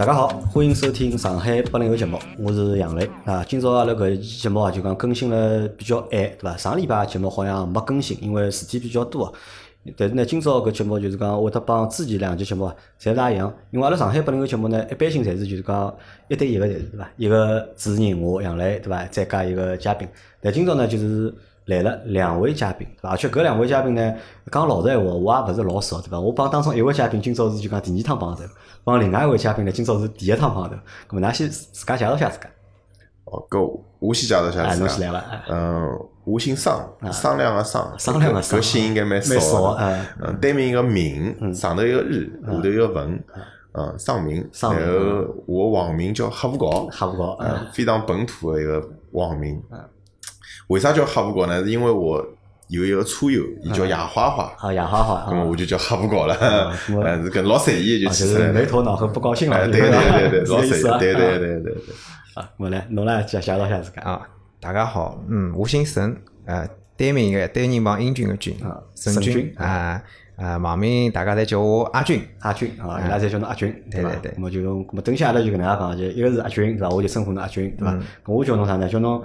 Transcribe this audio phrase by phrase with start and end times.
[0.00, 3.44] 大家好，欢迎收听上海八零后节目，我是杨磊啊。
[3.46, 6.56] 今朝阿拉搿一期节目啊，就讲更新了比较晚，对伐？
[6.56, 9.30] 上礼拜节目好像没更新，因为事体比较多。
[9.98, 15.94] 但是呢，今朝搿节目就是讲，会得帮之前两期节目啊侪勿一样，因为阿拉上海八零后节目呢，一般性侪是就是讲
[16.28, 17.10] 一对一个侪是，对伐？
[17.18, 19.04] 一个主持人我杨磊，对伐？
[19.08, 20.08] 再加一个嘉宾。
[20.40, 21.30] 但今朝呢，就是
[21.70, 23.10] 来了两位嘉宾，对伐？
[23.10, 24.14] 而且搿两位嘉宾呢，
[24.50, 26.18] 讲老实闲话，我也勿是老熟，对伐？
[26.18, 28.42] 我帮当中一位嘉宾今朝是就讲第二趟碰头。
[28.82, 30.74] 帮另外一位嘉宾呢，今朝是第一趟碰头，
[31.08, 32.48] 咁么，㑚先自家介绍下自家。
[33.24, 35.24] 哦，搿我先介绍下自家。
[35.48, 35.88] 嗯，
[36.24, 39.76] 我姓商，商量个商，商量个商，搿姓应该蛮少。
[40.20, 43.22] 嗯，对面一个名，上头一个日，下头一个文，
[43.72, 44.44] 嗯，商名。
[44.60, 48.82] 然后我网名叫黑五角，黑五角，嗯，非常本土的一个
[49.12, 49.62] 网名。
[50.70, 51.62] 为啥叫黑五角呢？
[51.62, 52.24] 是因为我。
[52.70, 56.36] 有一个车友，伊叫亚花花，啊，亚花花，那么我就叫哈布搞了，
[56.86, 61.74] 嗯， 是跟老随意就起来了，没头脑和不高兴了， 对对对对，老三，对对 对对对，
[62.34, 64.22] 啊，我来，侬来介介绍下自家啊，
[64.60, 66.64] 大家好，嗯，我姓沈，呃，
[66.96, 68.54] 单名一个单人旁英俊的俊，
[68.94, 70.00] 沈俊啊
[70.36, 76.94] 啊，网名大家侪叫我阿俊，阿俊啊，伊拉侪叫侬阿俊，对对对，那么就，那么等下阿拉就跟大家讲，就一个是阿俊，对伐？
[76.94, 77.98] 我就称呼侬阿俊，对伐？
[78.26, 78.88] 我叫侬啥呢？
[78.88, 79.20] 叫侬。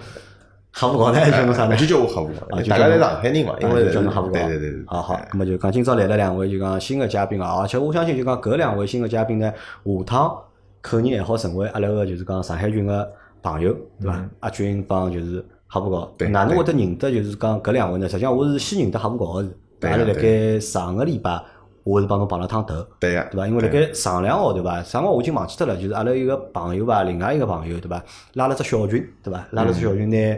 [0.77, 1.75] 哈不高呢，叫侬啥呢？
[1.77, 2.61] 就叫我哈不高。
[2.67, 4.33] 大家在上海人嘛，因为叫侬哈不高。
[4.33, 4.83] 对对对对。
[4.87, 9.49] 好好，那么就讲今朝来了两位，就讲新的嘉宾啊，而且我相信就讲搿两位新的嘉宾呢，
[9.85, 10.37] 下趟
[10.81, 13.09] 肯定还好成为阿拉个就是讲上海群个
[13.41, 14.29] 朋友，对伐？
[14.41, 16.11] 阿军帮就是哈不高。
[16.29, 18.09] 哪能会得认得就是讲搿两位呢？
[18.09, 19.57] 实际上我是先认得哈不高个是。
[19.81, 21.39] 阿拉辣盖上个礼拜，
[21.83, 22.85] 我是帮侬碰了趟头。
[22.99, 23.23] 对个。
[23.31, 23.47] 对伐？
[23.47, 24.83] 因为辣盖上两号对伐？
[24.83, 28.03] 上号我已经忘记脱了，就是阿拉一个朋友吧，另外一个朋友对伐？
[28.33, 29.47] 拉了只小群对伐？
[29.51, 30.37] 拉了只小群呢。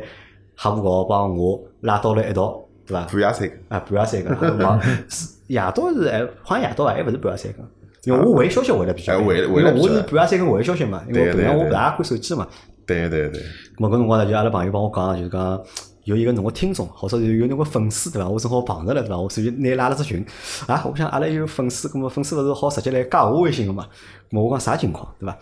[0.57, 3.05] 哈布搞帮我拉到了一道，对伐？
[3.05, 7.65] 半夜三更啊，半夜三更， 忙是夜到是哎，好像夜到还勿是半夜三更，
[8.05, 12.47] 因为我回消息回来比较晚，因为我是半夜三更回消息嘛，因为平常我勿大看手机嘛。
[12.87, 13.41] 对对对。
[13.77, 15.61] 咾搿辰光呢，就阿拉朋友帮我讲，就是讲
[16.05, 18.27] 有一个侬个听众，或者有有侬个粉丝，对伐？
[18.27, 19.17] 我正好碰着了，对伐？
[19.19, 20.25] 我所以拿拉了只群
[20.65, 23.85] 啊，我想阿拉有粉丝，咾么粉丝勿是好直接来加我微信个嘛？
[24.31, 25.37] 咾我讲啥情况，对伐？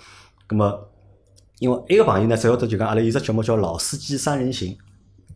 [0.50, 0.90] 咾么
[1.59, 4.74] 因为一个朋友呢，主要得就讲阿拉有只节目叫《老司机三人行》。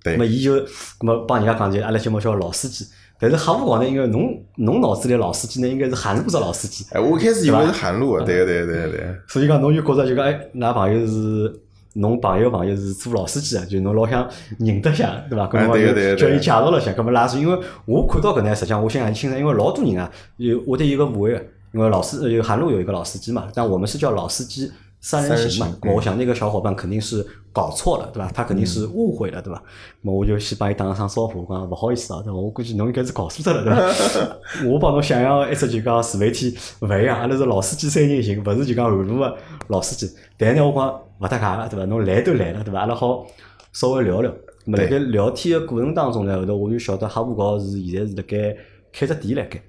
[0.06, 0.56] 那么，伊就，
[1.02, 2.86] 那么帮人家讲就，阿拉节目叫老司机。
[3.22, 6.86] 但是哈勿讲呢，因为侬侬脑子里老司机呢，应该是韩路的老司机。
[6.92, 9.14] 哎，我开始以为是韩路，对对对对。
[9.28, 11.62] 所以讲，侬就觉着就讲，哎，㑚朋友是
[11.96, 14.26] 侬朋友朋友是做老司机啊，就侬老想
[14.58, 15.48] 认得下，对伐？
[15.48, 21.32] 搿么就叫伊介绍了下，搿么拉是因为我看到搿呢，实际上我现在很清楚，因为老多人啊，有我得有个误会，
[21.74, 24.72] 因为老司有韩路有一个老司机嘛，但我们是叫老司机。
[25.02, 28.30] 三人行嘛，我想那个小伙伴肯定是搞错了，对吧？
[28.34, 29.64] 他肯定是误会了，对吧？
[30.02, 32.22] 那我就先帮伊打声招呼，讲不好意思啊？
[32.28, 33.96] 我估计侬应该是搞错了，对吧？
[34.68, 39.38] 我帮侬想象一只就讲自媒体勿一样，阿拉是老司机三人行，勿是就讲韩路个
[39.68, 40.14] 老司机。
[40.38, 41.86] 但是呢，我讲勿搭界对吧？
[41.86, 42.82] 侬来都来了，对吧？
[42.82, 43.26] 阿拉好
[43.72, 44.32] 稍微聊聊。
[44.66, 48.56] 么辣盖聊天个过程当中呢，后头我就晓得哈布高是现在是辣盖
[48.92, 49.62] 开只店辣盖。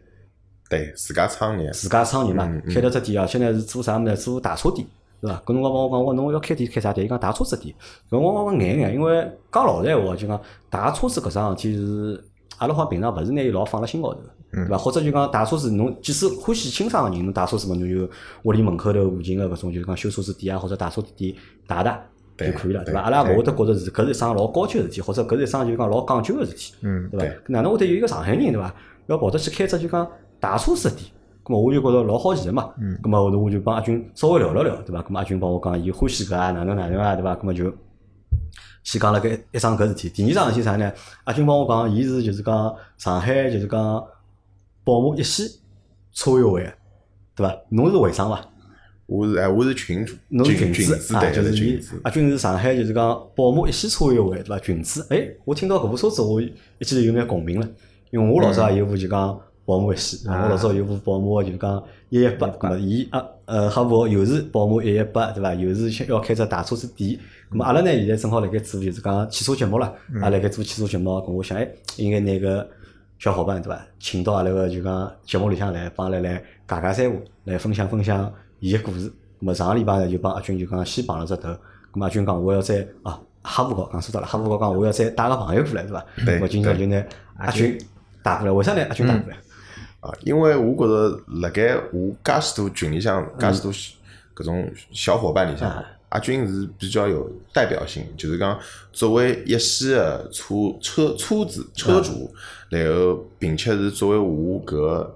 [0.68, 1.70] 对，自家创业。
[1.70, 4.16] 自家创业嘛，开了只店，而且呢是做啥物事？
[4.16, 4.84] 做大车店。
[5.20, 5.42] 是伐？
[5.44, 7.04] 搿辰光帮我讲，我侬要开店开啥店？
[7.04, 7.74] 伊讲打车子店。
[8.10, 12.24] 搿我我眼眼，因为讲老实闲话，就讲打车子搿桩事体是
[12.58, 14.20] 阿拉好像平常勿是拿伊老放辣心高头，
[14.52, 14.76] 对伐？
[14.76, 18.08] 或者就讲打车子，侬即使欢喜清爽个人，侬打车子嘛，侬就
[18.42, 21.34] 屋里门口头附近个搿种，就是讲修车子店啊，或者打车店
[21.66, 22.02] 打打
[22.36, 23.00] 就可以了，对伐？
[23.00, 26.74] 阿拉勿会得觉着是搿是一桩老高级个事体，或者搿是一桩就讲老讲究个事体，
[27.10, 27.34] 对伐？
[27.48, 28.74] 哪能会得有一个上海人，对伐？
[29.06, 30.06] 要跑得去开只就讲
[30.38, 31.10] 打车子店？
[31.50, 32.70] 咁我就觉着老好奇个嘛，
[33.02, 35.02] 咁么后头我就帮阿军稍微聊了聊，对伐？
[35.02, 37.34] 咁阿军帮我讲，伊欢喜搿啊，哪能哪能啊，对伐？
[37.34, 37.64] 咁么就
[38.84, 40.08] 先讲了搿一桩搿事体。
[40.10, 40.92] 第二桩事体啥呢？
[41.24, 44.00] 阿军帮我讲，伊是就是讲上海就是讲
[44.84, 45.60] 宝马一系
[46.12, 46.72] 车友会，
[47.34, 47.52] 对伐？
[47.70, 48.40] 侬是会长伐？
[49.06, 54.58] 我是哎，我是群主，侬是群主啊，就是伊阿军是上海就是讲宝马一系车友会，对伐？
[54.60, 56.52] 群主，哎，我听到搿部车子，我一
[56.82, 57.68] 记头有眼共鸣了，
[58.12, 59.40] 因为我老早也有部就讲。
[59.70, 65.54] 宝马一系，我老早有部宝马，就讲一一八，咁么伊啊，呃，哈弗又是宝马一一八，对伐？
[65.54, 67.16] 又是要开只大车子店，
[67.52, 71.68] 咁么阿拉呢现在正好辣盖做就是讲汽车节目啦，也辣盖做汽车节目，咁我想，哎，
[71.98, 72.68] 应该拿个
[73.20, 79.08] 小伙伴对伐，请到阿拉个就讲节目里向来，帮阿拉来讲讲三胡，来分享分享伊个故事。
[79.40, 81.48] 咁么上个礼拜呢就帮阿军就讲先碰了只头，
[81.92, 86.04] 咁阿军讲我要再啊，哈弗高讲说到了，哈弗高讲我要再带个朋友过来，对伐？
[86.42, 87.00] 我今朝就拿
[87.38, 87.78] 阿军
[88.24, 88.82] 带过来，为啥呢？
[88.88, 89.36] 阿军带过来？
[90.00, 93.70] 啊，因为我觉着辣盖我介许多群里向，介许多
[94.34, 98.58] 搿种小伙伴里向，阿军是比较有代表性，就是讲
[98.92, 102.34] 作为一线的车车车子车主，
[102.70, 105.06] 然后并且是作为我搿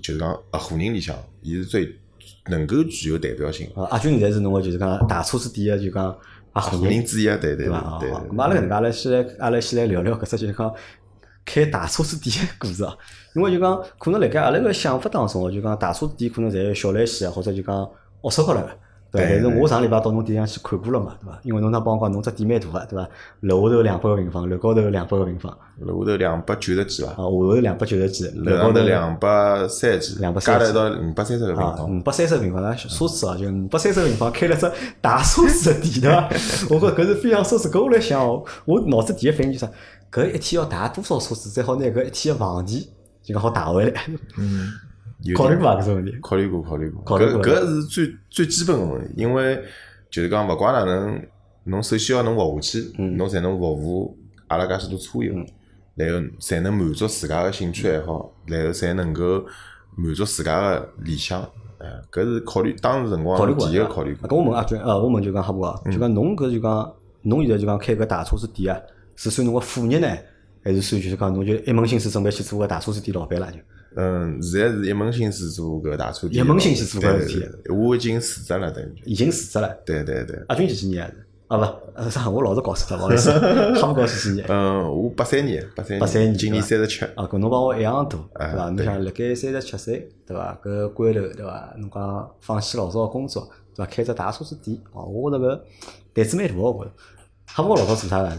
[0.00, 1.94] 就是讲合伙人里向，伊是最
[2.46, 3.68] 能够具有代表性。
[3.74, 6.10] 啊，阿军现在是侬个就是讲大车子店个就讲
[6.52, 8.10] 合伙人人之一，对对对对。
[8.10, 10.74] 好咁阿拉搿能介，阿拉先来，阿拉先来聊聊搿只就是讲
[11.44, 12.96] 开大车子店个故事啊。
[13.34, 17.74] 因为就讲可能辣盖阿拉个想法当中哦，就讲大车子店可能侪小来西啊，或者就讲
[18.22, 18.68] 龌龊高了个。
[19.12, 21.38] 对伐，但是我上礼拜到侬店里向去看过了嘛，对伐？
[21.42, 23.06] 因为侬那帮我讲，侬只店蛮大个，对伐？
[23.40, 31.94] 楼下头两百个平方，楼高头两百个平方，楼下头两百九十几伐啊，，下头两百九十几，楼高头两百三十几，两百加了一道五百三十个平啊，方。
[31.94, 36.28] 五百三十个平方，那奢侈啊，就五百三十个平方开了只大奢侈的店，对伐？
[36.74, 37.68] 我觉着搿是非常奢侈。
[37.70, 39.68] 搿我来想哦，我脑子第一反应就是，
[40.10, 42.86] 搿一天要打多少车子，才好拿搿一天个房钿
[43.22, 44.02] 就讲好打回来？
[45.22, 46.12] 有考虑过搿种问题？
[46.20, 47.04] 考虑过，考虑过。
[47.04, 49.62] 搿搿是最最基本个问题，因为
[50.10, 51.22] 就是讲勿管哪能，
[51.64, 55.32] 侬首先要能活下去，嗯侬才能服务阿拉介许多车友，
[55.94, 59.44] 然后才能满足自家个兴趣爱好，然后才能够
[59.94, 61.40] 满足自家个理想。
[61.78, 64.28] 哎，搿是考虑当时辰光考虑过第一个啊考虑过。
[64.28, 66.92] 搿我问阿军，呃，我问就讲哈布啊，就讲侬搿就讲，
[67.22, 68.80] 侬现在就讲开搿大车子店啊，
[69.14, 70.08] 是算侬个副业呢，
[70.62, 73.58] 还是算就是讲侬就一门心思准备去做个大车子店老板了就？
[73.94, 79.02] 嗯，现在是一门心思做搿大车店，一门心思做搿事体我已经辞职了，等于。
[79.04, 79.68] 已经辞职了。
[79.84, 80.42] 对对对。
[80.48, 81.12] 阿军几几年啊？
[81.48, 81.64] 啊不，
[82.00, 82.30] 呃啥？
[82.30, 83.30] 我老是搞错了，不好意思，
[83.74, 84.46] 哈布搞几几年？
[84.48, 87.04] 嗯，我八三年，八三八三年今年三十七。
[87.04, 88.64] 啊，搿侬帮我一样大，哎对伐？
[88.68, 90.58] 侬对想辣盖三十七岁，对伐？
[90.64, 91.74] 搿关头，对伐？
[91.76, 93.90] 侬讲放弃老早个工作，对伐？
[93.92, 95.60] 开只大车子店，哦，我觉着搿
[96.14, 96.92] 胆子蛮大个，我觉着。
[97.44, 98.32] 哈布老早做啥个？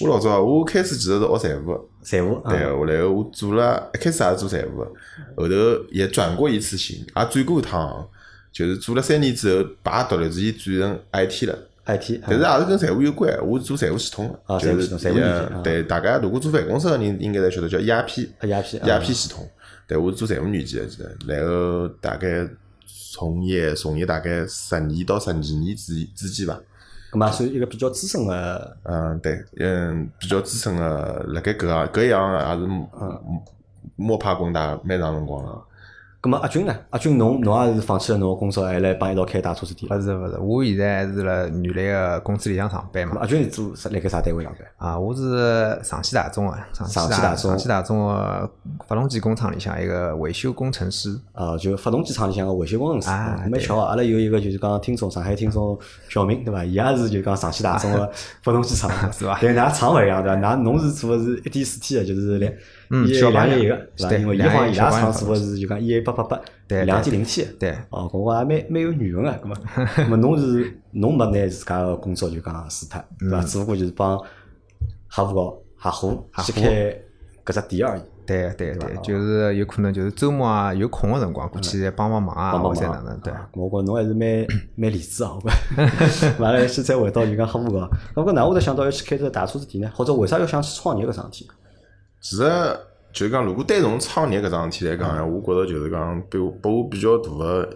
[0.00, 1.72] 我老早啊，我开始其实是学财务。
[1.72, 4.82] 的，财务啊，对，后来我做了，一开始也是做财务。
[4.82, 4.90] 的，
[5.36, 5.54] 后头
[5.90, 8.08] 也转过一次型，也转过一趟行，
[8.52, 11.58] 就是做了三年之后，把独立自己转成 IT 了。
[11.86, 14.26] IT，但是也是跟财务有关，我是做财务系统。
[14.26, 18.28] 的，啊就是财务系统对，大家如果做办公室的人应该侪晓得叫 ERP。
[18.40, 18.88] ERP 啊。
[18.88, 19.48] ERP 系统，
[19.86, 22.48] 对我是做财务软件的，记得，然后大概
[23.12, 26.58] 从业从业大概十年到十二年之之间吧。
[27.14, 32.90] 咁嘛算一个比较资深的，嗯，对，嗯，比较资深的，辣盖搿啊搿一行也是摸
[33.94, 35.62] 摸爬滚打蛮长辰光了。
[36.24, 36.74] 咁么阿军呢？
[36.88, 39.86] 阿军侬侬也是放弃了侬个工作，还来帮一道开大车子店。
[39.94, 43.18] 勿是勿是，我现在是辣原来个公司里向上班嘛。
[43.20, 44.66] 阿军是做啥辣盖啥单位上班？
[44.78, 48.50] 啊，我是上汽大众啊，上汽大众上汽大众个
[48.88, 51.14] 发动机工厂里向一个维修工程师。
[51.34, 53.90] 啊，就发动机厂里向个维修工程师，啊对蛮巧啊！
[53.90, 55.78] 阿拉有一个就是讲听众，上海听众
[56.08, 56.64] 小明对伐？
[56.64, 58.10] 伊也是就讲上汽大众个
[58.42, 60.40] 发动机厂 是伐但㑚厂勿一样对伐？
[60.40, 62.50] 㑚侬是做个是一点四 T 个，就是两
[62.94, 64.08] 嗯 E 小排量两一个是伐？
[64.08, 69.56] 对因为伊两好像伊拉厂小排量做个是就讲 E A 八八八对两点零 T 对哦，搿我也蛮蛮有缘分个，搿么，
[69.96, 73.40] 搿么侬是侬没拿自家个工作就讲辞脱对伐？
[73.42, 74.16] 只不过就是帮
[75.10, 76.96] 客户搞合伙去开
[77.44, 78.02] 搿只店而已。
[78.26, 83.30] 对对对就是有可能就是周末啊有空个辰光过去再帮帮忙啊，或者忙哪能对。
[83.30, 84.46] 啊我觉侬还是蛮
[84.76, 86.34] 蛮理智啊，我觉。
[86.38, 87.86] 完了，现在回到就讲客户讲，
[88.16, 89.90] 我讲哪会得想到要去开只大车子店呢？
[89.94, 91.50] 或者为啥要想去创业搿桩事体？
[92.24, 92.42] 其实
[93.12, 97.68] 就是讲，如果单从创业搿桩事体来讲，我觉着就是讲，对我拨我比较大个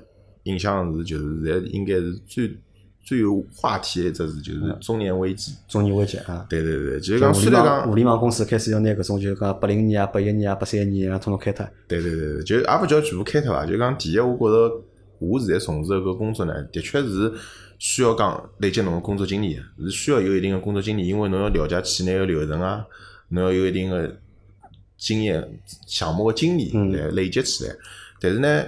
[0.44, 2.56] 影响是，就是现在应该是最
[3.04, 5.52] 最有话题的一只是，就是中年危机。
[5.68, 6.46] 中年危机啊！
[6.48, 11.66] 对对对，就是就讲，虽然互联网互，联网公司开始要拿搿种就是讲八零年啊、八一年啊、八三年啊，统统开脱。
[11.86, 14.82] 对对对对，就也勿叫全部开脱伐，就讲第一，我觉着
[15.18, 17.30] 我现在从事的搿工作呢，的确是
[17.78, 22.86] 需要讲累积侬个工作经历的，是需要有一定个工作经验，因为侬要了解企业个流程啊，
[23.28, 24.16] 侬要有一定的
[24.98, 27.74] 经验、项目个经历嗯来累积起来。
[28.20, 28.64] 但是呢，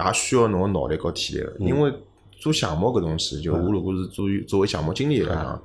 [0.00, 1.92] 也需要侬个脑力和体力因为
[2.40, 5.60] 做项目搿东西，就我如果是作为作为项目经理来啊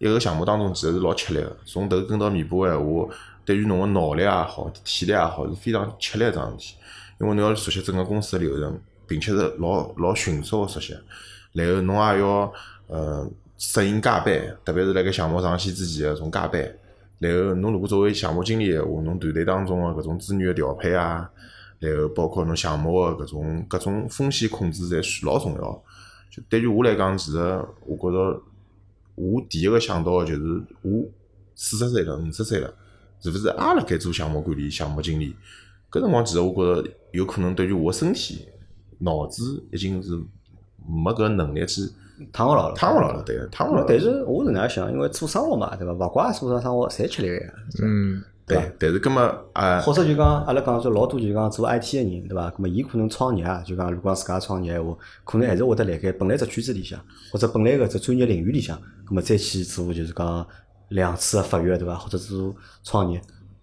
[0.00, 6.74] 讲，一个项目当中其实是老吃力个，从头跟到尾巴个闲话，对于侬个脑力也好、体力也好，是非常吃力一桩事体。
[7.20, 10.96] 因为侬要熟悉整个公司个流程，并且是老老迅速个熟悉，
[11.52, 12.52] 然后侬也要
[12.88, 16.60] 呃适应加班，特别是辣盖项目上线之前个从加班。
[17.18, 21.30] 然后侬如果作为项目经理个话，侬团队当中个搿种资源个调配啊，
[21.78, 25.84] 然后包括侬项目个搿种各种风险控制，侪是老重要。
[26.30, 27.38] 就对于我来讲，其实
[27.86, 28.42] 我觉着
[29.14, 31.04] 我第一个想到个就是我
[31.54, 32.74] 四十岁了、五十岁了，
[33.20, 35.36] 是勿是也辣盖做项目管理、项目经理？
[35.90, 38.48] 搿辰光其实我觉着有可能对于我个身体、
[38.98, 40.20] 脑子已经是
[40.84, 41.82] 没搿能力去
[42.32, 43.86] 躺勿牢了，趟勿牢了，对，趟勿牢了。
[43.88, 45.92] 但是我是哪想，因为做生活嘛，对伐？
[45.92, 47.52] 勿怪做啥生活，侪吃力个呀。
[47.82, 49.20] 嗯，对，但是葛么
[49.52, 52.50] 啊，或者就讲，阿拉讲说老多就讲做 IT 个人，对伐？
[52.50, 57.00] 咁么伊可能创业啊，就讲如果讲自家创业闲话，可能还是会得辣盖本来只圈子里向，
[57.32, 58.76] 或者本来个只专业领域里向，
[59.08, 60.46] 咁么再去做就是讲
[60.90, 61.94] 两次个发育，对伐？
[61.96, 63.20] 或者做创业。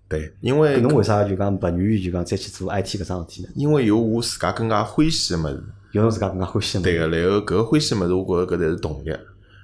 [0.10, 3.50] 对，因为搿侬为啥就讲勿愿意就讲再去做 IT 搿桩事体呢？
[3.56, 6.82] 因为有我自家更加欢喜个物事，有侬自家更加欢喜。
[6.82, 9.10] 对个，然后搿个欢喜个物事，我觉着搿才是动力。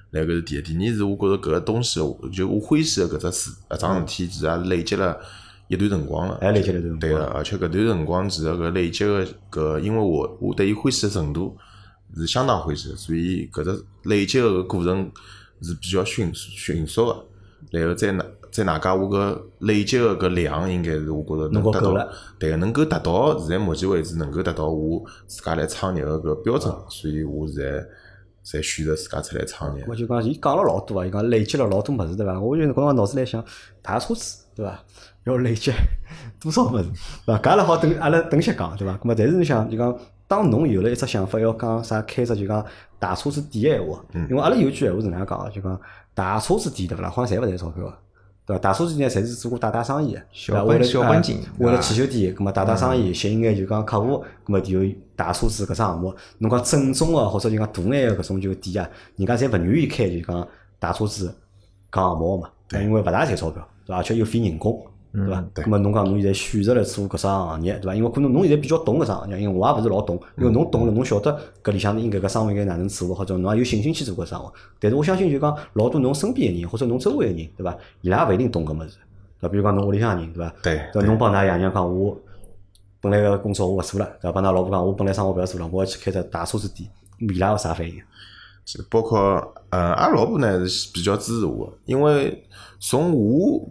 [0.10, 2.00] 然后搿是第一，第二是我觉着搿个东西，
[2.34, 5.19] 就我欢喜个搿只事，搿桩事体其实也累积了
[5.67, 6.38] 一段辰光了。
[6.39, 11.57] 还累积了一段辰光对个，而且搿段辰光其实搿累积个搿，因为我我对伊欢喜个程度
[12.15, 15.12] 是相当欢喜的，所以搿只累积个过程
[15.62, 17.25] 是比较迅迅速个。
[17.72, 27.86] 然后再哪再哪加我搿累积个搿量，应该是我觉着能达到能够够了，对个，能够达到现在目前为止能够达到我自家来创业个搿标准，所以我现在
[28.44, 29.86] 才选择自家出来创业。
[29.88, 32.39] 我就讲，伊讲了老多啊，伊讲累积了老多物事，对伐？
[32.39, 33.44] 我就辰光脑子来想，
[33.82, 34.80] 大车子，对伐？
[35.25, 35.72] 要累积
[36.39, 36.86] 多少物事，
[37.25, 37.39] 对伐？
[37.44, 38.94] 搿阿拉好等阿拉等歇讲，对伐？
[38.98, 42.66] 咾么，但是侬想，就讲当侬有了一只想法，要讲啥开只就讲
[42.98, 45.50] 大车子店个闲话，因为阿拉有句闲话是哪能讲个？
[45.50, 45.80] 就讲
[46.13, 47.10] 大车子店对勿啦？
[47.10, 47.94] 好像侪勿赚钞票个。
[48.48, 48.60] 对伐？
[48.60, 56.16] 大车子店呢，侪是做过打打生意个，小了本小本经啊为了啊汽修店，咁么打打生意，吸引眼就讲客户，咁么就有大车子搿只项目。
[56.38, 60.48] 侬讲正宗个或者就讲大眼个搿种就店啊，人家侪勿愿意开就讲
[60.80, 61.27] 大车子
[61.92, 62.50] 搿项目个嘛，
[62.82, 63.98] 因为勿大赚钞票，对伐？
[63.98, 64.82] 而且又费人工。
[65.26, 65.44] 对伐？
[65.56, 67.96] 咁么侬讲侬现在选择了做搿只行业，对伐？
[67.96, 74.54] 因为可能侬现在比较懂搿只行业，因为我也勿是老懂，因为侬懂了，侬晓得搿里向应该搿生活应该哪能做，或者侬也有信心去做搿生活。
[74.80, 77.76] 但是我相信就讲老多侬身边个人或者侬周围个人，对伐？
[78.02, 78.98] 伊拉也勿一定懂搿物事。
[79.42, 79.50] 对？
[79.50, 80.54] 比如讲侬屋里向人，对伐？
[80.62, 82.18] 对对，侬帮㑚爷娘讲，我
[83.02, 84.32] 本来个工作我勿做了，对伐？
[84.32, 87.96] 帮㑚老婆讲，我本来生活勿要做了，我要去开只大车子店，伊拉有啥反应？
[88.66, 89.20] 是包括
[89.70, 92.44] 呃，阿拉老婆呢是比较支持我的，因为
[92.82, 93.66] 从我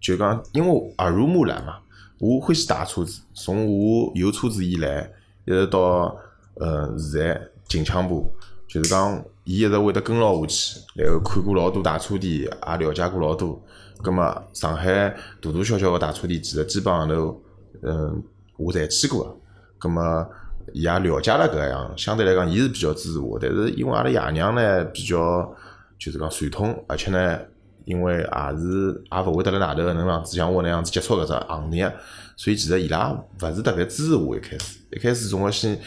[0.00, 1.78] 就讲，因为耳濡目染嘛，
[2.18, 5.10] 我欢喜大车子，从我有车子以来，
[5.44, 6.16] 一直到
[6.54, 8.30] 呃现在近腔部，
[8.68, 13.60] 就是讲伊一直会得跟牢下去，然后看过老多大车店，也了解过老多。
[14.02, 14.92] 葛么上海
[15.40, 17.40] 大大小小个大车店，其实基本上头，
[17.82, 18.22] 嗯，
[18.56, 19.36] 我侪去过个。
[19.78, 20.26] 葛么
[20.72, 23.38] 伊也了解了搿样，相对来讲，伊是比较支持我。
[23.40, 25.50] 但是因为阿拉爷娘呢比较
[25.98, 27.38] 就是讲传统，而且呢，
[27.86, 31.90] 因为也是也勿会得辣外头能样子像我那样子接触搿只行业，
[32.36, 34.78] 所以其实伊拉勿是特别支持我一开始。
[34.90, 35.80] 一开始总归先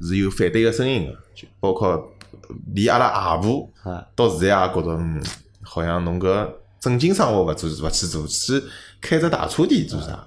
[0.00, 2.10] 是有反对个声音个，就包括
[2.72, 3.68] 连阿拉阿婆
[4.14, 5.22] 到现在也觉着，嗯，
[5.62, 6.48] 好像侬搿
[6.80, 8.62] 正经生活勿做勿去做，去
[9.00, 10.26] 开只大车店做啥？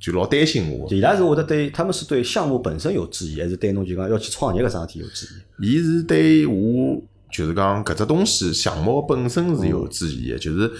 [0.00, 0.92] 就老担心我。
[0.92, 5.26] 伊拉是会得对，他们是对项目本身有质疑，还是对侬就讲要去创业搿桩事体有质
[5.60, 5.72] 疑？
[5.72, 7.00] 伊是对我
[7.34, 10.70] 就是讲搿只东西项目本身是有质疑的，就是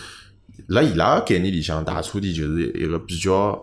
[0.68, 3.60] 辣伊拉个概念里向，大车店就是一个比较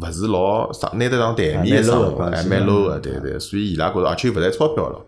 [0.00, 5.00] 勿是老上拿得上台面个生活，还蛮 low 个，对对，所以伊拉觉着，而且又勿赚钞票了，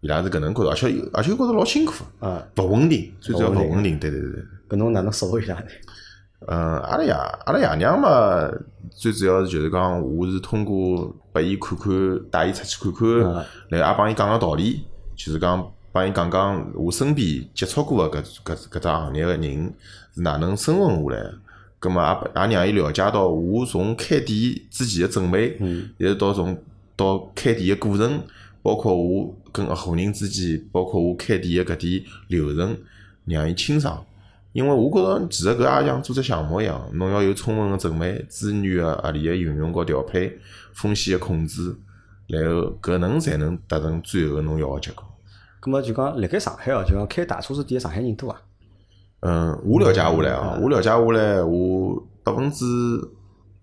[0.00, 4.44] 伊拉是搿能觉着，而且而且觉着老辛苦，啊，勿稳定，最主要勿稳定对对对对。
[4.68, 5.66] 搿侬哪能说服伊拉呢？
[6.46, 8.48] 嗯，阿拉爷阿拉爷娘嘛，
[8.96, 11.90] 最主要是就是讲，我是通过拨伊看看，
[12.30, 14.84] 带伊出去看看，啊然后也帮伊讲讲道理，
[15.16, 15.58] 就是讲
[15.92, 19.74] 帮伊讲讲我身边接触过个搿搿搿只行业个人
[20.14, 21.38] 是哪能生存下来的。
[21.78, 25.58] 葛末也也让伊了解到我从开店之前个准备，
[25.96, 26.56] 一直到从
[26.94, 28.22] 到开店个过程，
[28.62, 32.76] 包括我跟合伙人之间，包括我开店个搿点流程，
[33.24, 34.04] 让伊清爽。
[34.52, 40.38] 因为我觉着其实搿也像做只项目一样，侬要有充分个准备、资源个合理个运用和调配、
[40.74, 41.74] 风险个控制，
[42.26, 45.09] 然后搿能才能达成最后侬要个结果。
[45.60, 48.40] 葛么就讲辣盖上海哦，就讲开大车子店个上海人多啊。
[49.20, 52.64] 嗯，我了解下来哦，我了解下来，我百分之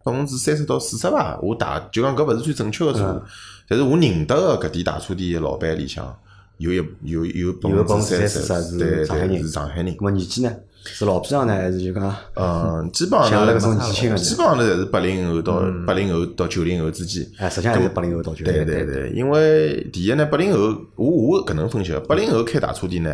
[0.04, 3.22] 百分之三十到四十吧，我大就讲搿勿是最准确个数，
[3.68, 6.18] 但是我认得个搿点大车店个老板里向
[6.58, 10.06] 有一有有百分之三30%是对上海人对是上海人葛。
[10.06, 10.52] 么年纪呢？
[10.84, 17.28] 是老批长呢，还是就讲嗯，基本上像阿拉搿种年轻人基本上呢侪是八零后到八零后到九零后之间。
[17.38, 18.66] 哎，实际上还是八零后到九零后。
[18.66, 20.60] 对对对，因为第一呢，八零后，
[20.96, 23.12] 我我搿能分析，八零后开大车店呢，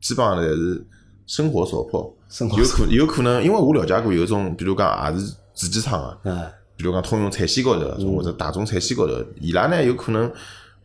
[0.00, 0.84] 基本上侪是
[1.26, 10.28] 生活所迫，生活有可有可能，因为我了解过有种，比如讲也是自己厂个，啊，比如讲通用彩线高头，或者大众彩线高头，伊拉呢有可能，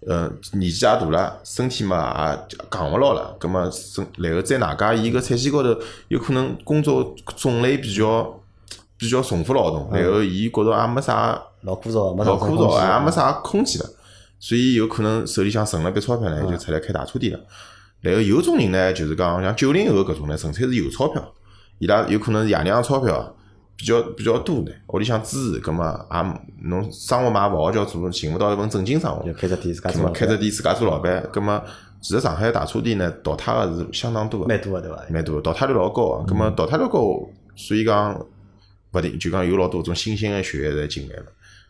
[0.09, 5.69] 呃，年纪也大了，身体嘛也扛勿牢了，葛么身然后再哪加伊个彩线高头
[6.07, 8.41] 有可能工作种类比较
[8.97, 13.89] 比较重复劳动，然后伊觉着也没啥老枯燥，没老枯燥，也没啥空间了，
[14.39, 17.39] 所以有可能手里向存了笔钞票呢，就出来开大车店了。
[18.01, 21.23] 然后有种人呢，就是讲像九零后搿种呢，纯粹是有钞票，
[21.77, 23.35] 伊拉有可能是爷娘钞票
[23.79, 31.63] 比较比较多呢，屋里向支持，葛么也侬生活嘛也勿好叫做，寻勿到一份正经生活就，开只店自家做开只店自家做老板，葛么
[32.01, 34.47] 其实上海大车店呢，淘汰个是相当多个。
[34.47, 35.01] 蛮多个对伐？
[35.09, 36.33] 蛮多，淘汰率老高个。
[36.33, 38.19] 咁么淘汰率高，所以讲
[38.91, 41.25] 勿定就讲有老多种新鲜个血液侪进来了。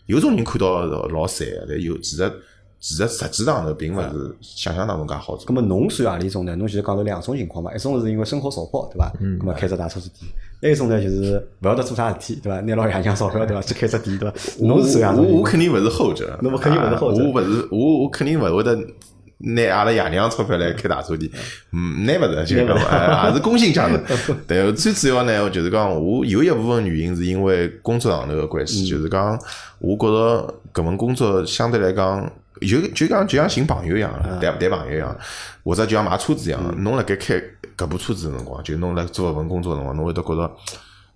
[0.07, 2.33] 有种人看到老散个，但有其实
[2.79, 5.53] 其实实际上头并勿是想象当中介好做咁。
[5.53, 6.55] 么侬算何里种呢？
[6.55, 9.13] 侬其实讲到两种情况嘛，一种是因为生活所迫，对伐？
[9.21, 12.59] 咁么开只大车子店，另一种呢就是勿晓得做啥事体，对伐？
[12.61, 13.61] 拿老爷娘钞票，对伐？
[13.61, 14.35] 去开只店，对伐？
[14.59, 15.33] 侬是算何种情况？
[15.33, 18.77] 我我肯定勿是后者，侬肯定勿是后者啊我勿是我我肯定勿会得
[19.37, 21.31] 拿阿拉爷娘钞票来开大车店，
[21.71, 24.35] 嗯，拿勿着，就是讲，哎也是工薪阶层。
[24.45, 29.39] 但最主要呢，就是讲我有一部分原因是因为工作上头个关系，就是讲
[29.79, 32.29] 我觉着搿份工作相对来讲。
[32.67, 35.15] 就就讲就像寻朋友一样了，谈谈朋友一样，
[35.63, 36.83] 或者就像买车子一样。
[36.83, 37.41] 侬辣盖开
[37.77, 40.55] 搿部车子个辰光，就侬辣做搿份工作个辰光，侬会得觉着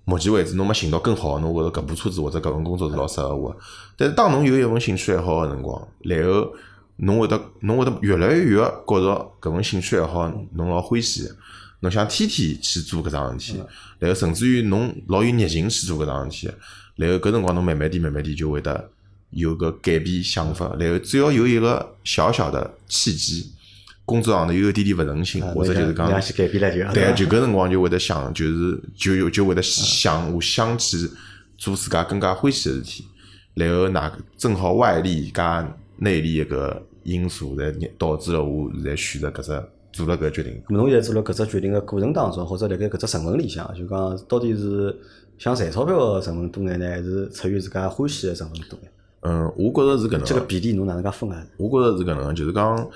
[0.06, 3.60] 目前为止侬没寻到更好的，侬觉着搿部车子或者搿份工作是老适合我的。
[3.98, 6.54] 但是当侬有一份兴趣爱好个辰光，然后
[6.98, 11.36] 侬会得侬会得越来越觉着搿份兴趣爱好侬老欢喜的，
[11.80, 13.64] 侬想天天去做搿桩事体，
[14.00, 16.54] 然后甚至于侬老有热情去做搿桩事体，
[16.96, 18.90] 然后搿辰光侬慢慢点慢慢点就会得
[19.34, 23.52] 有个改变想法，然后只要有一个小小的契机，
[24.06, 31.10] 工作上头有一点点勿顺心，或者就是讲对，伐就搿辰光就会得想，就是就有就会得想，我想去
[31.58, 33.06] 做自家更加欢喜个事体，
[33.54, 35.66] 然后哪正好外力加
[35.98, 39.64] 内力一个因素，才导致了我现在选择搿只
[39.94, 40.62] 做了搿决定。
[40.68, 44.96] 咁侬现在做了搿只决定个过程当中，或者辣盖搿只成分里向，就讲到底是
[45.38, 48.92] 想赚钞票个成分多眼呢，还是出于自家欢喜个成分多眼？
[49.24, 51.46] 嗯，我觉着是搿能这个个，比例侬哪能介分啊？
[51.58, 52.90] 我觉着是搿能个，就是讲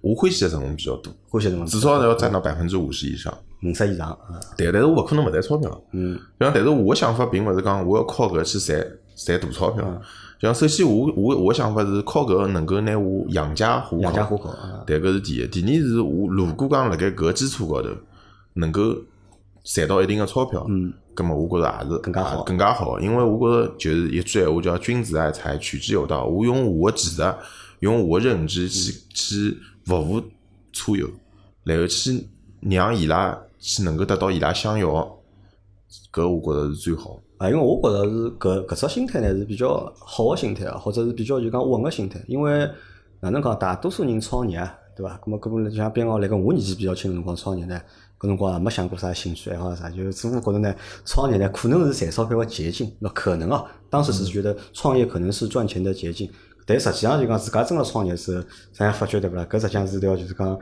[0.00, 3.32] 我欢喜个成分比较多，欢喜成分至少要占到百分之五十以上。
[3.62, 4.40] 五十以上啊？
[4.56, 5.82] 对，但是我勿可能勿赚钞票。
[5.92, 10.00] 嗯，像但是我个想法并勿是讲我要靠搿去赚赚大钞票。
[10.38, 14.02] 像首先我我我个想法是靠搿能够拿我养家糊口。
[14.02, 14.84] 养家糊口啊？
[14.86, 15.46] 对，搿是第一。
[15.46, 17.88] 第二是我如果讲辣盖搿个基础高头
[18.54, 18.94] 能够
[19.64, 23.00] 赚到一定个钞票，嗯，葛么我觉着也是更加好也更加好。
[23.00, 26.26] 因为我觉着就是一句闲话叫“君子爱财，取之有道”。
[26.28, 27.22] 我用我的技术，
[27.80, 30.20] 用我的认知去去服务
[30.72, 31.08] 车友，
[31.64, 32.28] 然后去
[32.60, 35.08] 让伊拉去能够得到伊拉想要的，
[36.12, 37.18] 搿我觉着是最好。
[37.38, 42.22] 啊，因为我觉着是搿搿只心态呢是比较好个心态啊，或者是比较就讲稳个心态。
[42.28, 42.68] 因为
[43.20, 45.18] 哪能讲，大多数人创业啊，对伐？
[45.24, 47.80] 咁么搿么就像边个来讲，我年纪比较轻个辰光创业呢，
[48.18, 50.74] 搿辰光也没想过啥兴趣爱好啥，就只不过觉着呢，
[51.04, 56.30] 创业呢可能是赚钞票个捷径，那可能啊，当时只是觉得创业可能是赚钱的捷径，
[56.64, 59.46] 但实际上就讲自家真个创业是，咱也发觉对勿啦？
[59.50, 60.58] 搿实际上是条就是讲。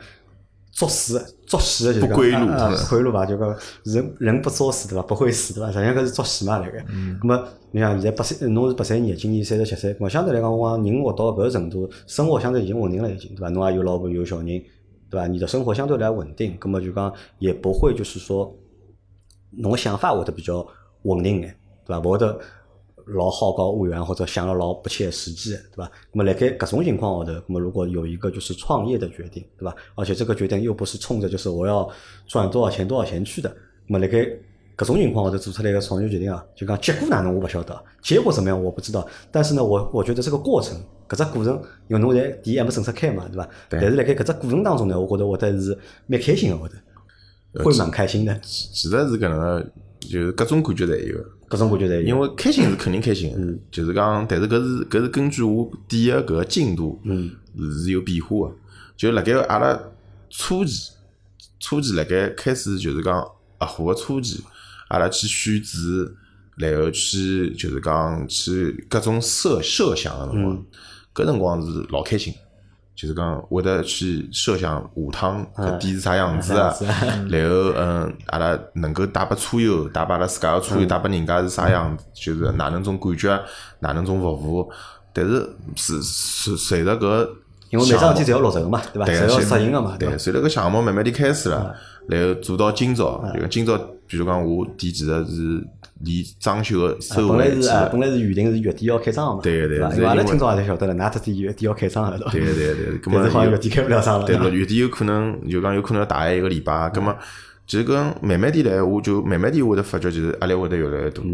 [0.77, 5.03] 作死，作死的就是归路不归路吧，就讲人人不作死对伐？
[5.03, 5.71] 不会死对伐？
[5.71, 6.85] 实际上搿是作死嘛辣盖。
[6.89, 13.49] 嗯咁么你像现在八三，侬是八三年，今年三十七岁，咁么相对来讲，我讲人活到搿个程度，生活相对已经稳定了，已经对伐？
[13.51, 14.61] 侬也有老婆有小人，
[15.15, 15.29] 对吧？
[15.29, 18.53] 你的生活相对来稳定，那么就讲也不会就是说，
[19.53, 20.67] 侬想法会得比较
[21.03, 22.01] 稳定眼，对伐？
[22.01, 22.37] 勿会得
[23.07, 25.89] 老好高骛远或者想了老不切实际，对吧？
[26.11, 29.73] 那么辣盖搿种情况下头，那么如果有一个就是创业的决定，对吧？
[29.95, 31.89] 而且这个决定又不是冲着就是我要
[32.27, 33.49] 赚多少钱多少钱去的，
[33.87, 34.19] 那么辣盖
[34.77, 40.77] 搿种情况下头做出来一个创业决定啊，就讲结果哪能我不晓得，结果怎么样我不知道，但是呢，我我觉得这个过程，
[41.09, 41.55] 搿只过程，
[41.89, 43.49] 因为侬在店还没正式开嘛，对伐？
[43.69, 51.19] 但是辣盖搿只过程当中呢，我觉得会得是蛮开心的，会得会蛮开心的，其实是搿能个，就是各种感觉侪有。
[51.47, 52.03] 各种感觉侪有。
[52.03, 57.31] 因为开心是肯定开心嗯， 就是讲，但是搿是搿是根据我点个搿个进度，嗯，
[57.83, 58.55] 是有变化个。
[58.97, 59.79] 就辣盖阿拉
[60.31, 60.93] 初期，
[61.61, 63.21] 初期辣盖开始就是讲
[63.59, 64.43] 合伙个初期，
[64.89, 66.15] 阿拉去选址，
[66.57, 70.65] 然后去就是讲去各种设设想个辰光，
[71.15, 72.39] 搿辰光是老开心的。
[72.97, 76.73] 就是讲会得去设想下趟搿店是啥样子啊，
[77.29, 83.37] 然后嗯，阿拉能够带拨车友，带拨阿拉自家个车友，带拨人家是啥样子，就是哪能种感觉，
[83.81, 84.71] 哪能种服务。
[85.13, 85.41] 但是
[85.75, 87.29] 是随随着搿
[87.71, 89.11] 因为每桩事体侪要落实个嘛，对伐？
[89.11, 90.17] 侪要现实行个嘛，对伐，？
[90.17, 91.75] 随着搿项目慢慢地开始了，
[92.09, 95.67] 然后做到今朝，就今朝，比如讲我店其实是
[96.01, 99.91] 离装修个收本来是啊，本来是预定是月底要开张个嘛，对对伐？
[99.91, 102.31] 是因为因为阿拉听众也才晓得了，㑚特地月底要开张了，对伐？
[102.31, 107.15] 对对对，葛 但是好像月底开不了张了，对了，月底有可能就讲有可能要大一个礼拜，葛么
[107.67, 111.25] 其实跟慢慢点来，我就慢慢点会得发觉，就是压力会得越来越多。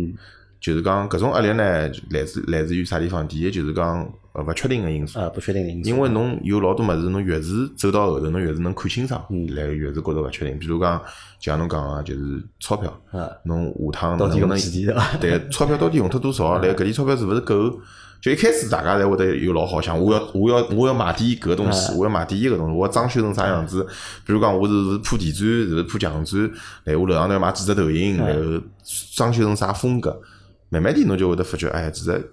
[0.60, 3.26] 就是讲搿种压力呢，来自来自于啥地方？
[3.26, 9.24] 第一就是讲呃勿确定个因素，呃，不确定的因素，因为侬有老多物事，侬越是走到后头，侬越是能看清爽，
[9.56, 10.58] 然后越是觉着勿确定。
[10.58, 10.98] 比如讲，
[11.38, 15.16] 就像侬讲个，就是钞票啊，侬下趟到底能不能几钿对伐？
[15.18, 16.58] 对，钞票到底用脱多少？
[16.58, 17.80] 然后搿点钞票是勿是够？
[18.20, 23.82] 就一开始大家侪会得有老好想，我要我要我要买点搿个东西，我要买点伊个东西，我要装修成啥样子？
[24.26, 26.42] 比如讲，我是是铺地砖，是是铺墙砖，
[26.84, 28.60] 然后我楼上头要买几只投影，然后
[29.14, 30.20] 装修成啥风格？
[30.70, 32.32] 慢慢点侬就会得发觉，哎，其实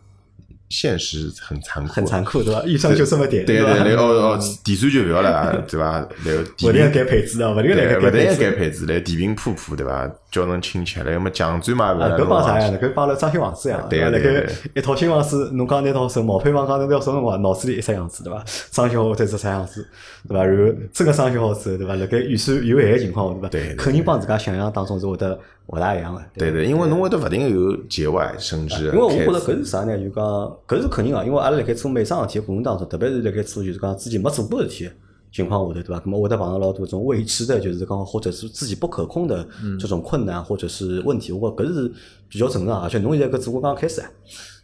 [0.69, 2.62] 现实很残酷，很残酷，对伐？
[2.65, 3.71] 预算就这么点，对伐？
[3.84, 5.93] 对，然后哦，地砖就不要了， 对伐？
[6.26, 8.36] 然后地勿停平改配置啊，勿停对，来勿停改配置。
[8.41, 10.12] 改配置，来地平铺铺，对伐？
[10.30, 12.89] 叫侬亲切，来么墙砖嘛，搿帮啥样弄的？
[12.89, 13.86] 搿帮了装修房子一样，伐？
[13.86, 14.45] 辣对对
[14.76, 18.43] 一套新房子，侬讲拿到手毛坯房讲侬要什么辰光，脑子里一只样子，对伐？
[18.69, 19.88] 装修好后头是啥样子，
[20.28, 20.43] 对伐？
[20.43, 21.95] 然后真个装修好之后，对伐？
[21.95, 23.67] 辣盖预算有限个情况下，对伐？
[23.67, 26.21] 对对肯定帮自家想象当中是会得勿大一样个。
[26.36, 29.97] 对对，因为侬会得勿停个有节外生枝，因为我觉着搿是啥呢？
[29.97, 30.23] 就讲
[30.67, 34.91] 搿是肯定个，因为阿拉辣盖做每桩事体个过程当中，特别是辣盖做就是讲自己没做过事体个
[35.32, 35.99] 情况下头，对伐？
[35.99, 39.47] 咾么会得碰到老多种未知的，就是讲或者是自己不可控的
[39.80, 41.91] 这种困难或者是问题，我觉搿是
[42.30, 44.10] 比较正常，而且侬现在搿只不过刚刚开始啊。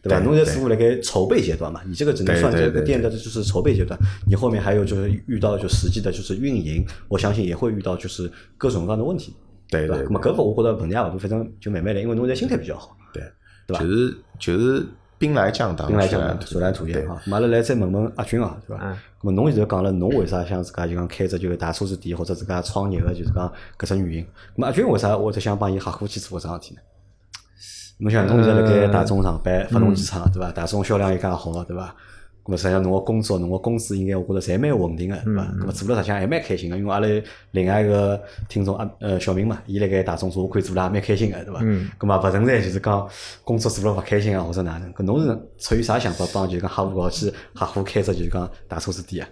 [0.03, 0.19] 对吧？
[0.19, 9.37] 侬现在似乎辣盖筹备阶段嘛，你这个只能算这个店的就是筹备阶段，你后面还有就是遇到就实际的就是运营，我相信也会遇到就是各种各样的问题，吧？
[9.73, 12.95] 对对那么搿个我觉着问题也勿大，反正就慢慢来，因为侬现在心态比较好。
[13.13, 13.23] 对，
[13.67, 14.85] 对吧就是就是
[15.17, 17.21] 兵来将挡，兵来将挡，水来土掩对啊。
[17.25, 18.83] 咁阿拉来再问问阿军啊，对伐？
[18.83, 24.23] 嗯咁么侬现在讲了，侬为啥想自家就讲开只就是大车子店或者自家创业个，就是讲搿只原因？
[24.23, 26.81] 咁么阿军为啥会得想帮伊合伙去做搿桩事体呢？
[27.99, 30.51] 侬想侬现在辣盖大众上班，发动机厂对伐？
[30.51, 31.95] 大众销量也介好，对伐？
[32.45, 35.43] 咁么实际上侬个工作，侬个工资应该我觉着侪蛮稳定个，对伐？
[35.43, 37.07] 咁么做了实际上还蛮开心个，因为阿拉
[37.51, 41.59] 另外一个听众阿呃小明嘛，伊辣盖大众做，我看做了也蛮开心个，对伐？
[41.63, 43.09] 嗯咁么勿存在就是讲
[43.45, 44.93] 工作做了勿开心啊，或者哪能？
[44.93, 49.29] 搿侬是出于啥想法帮就是讲哈佛高去合伙开只就是讲大车子店啊？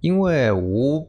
[0.00, 1.06] 因为我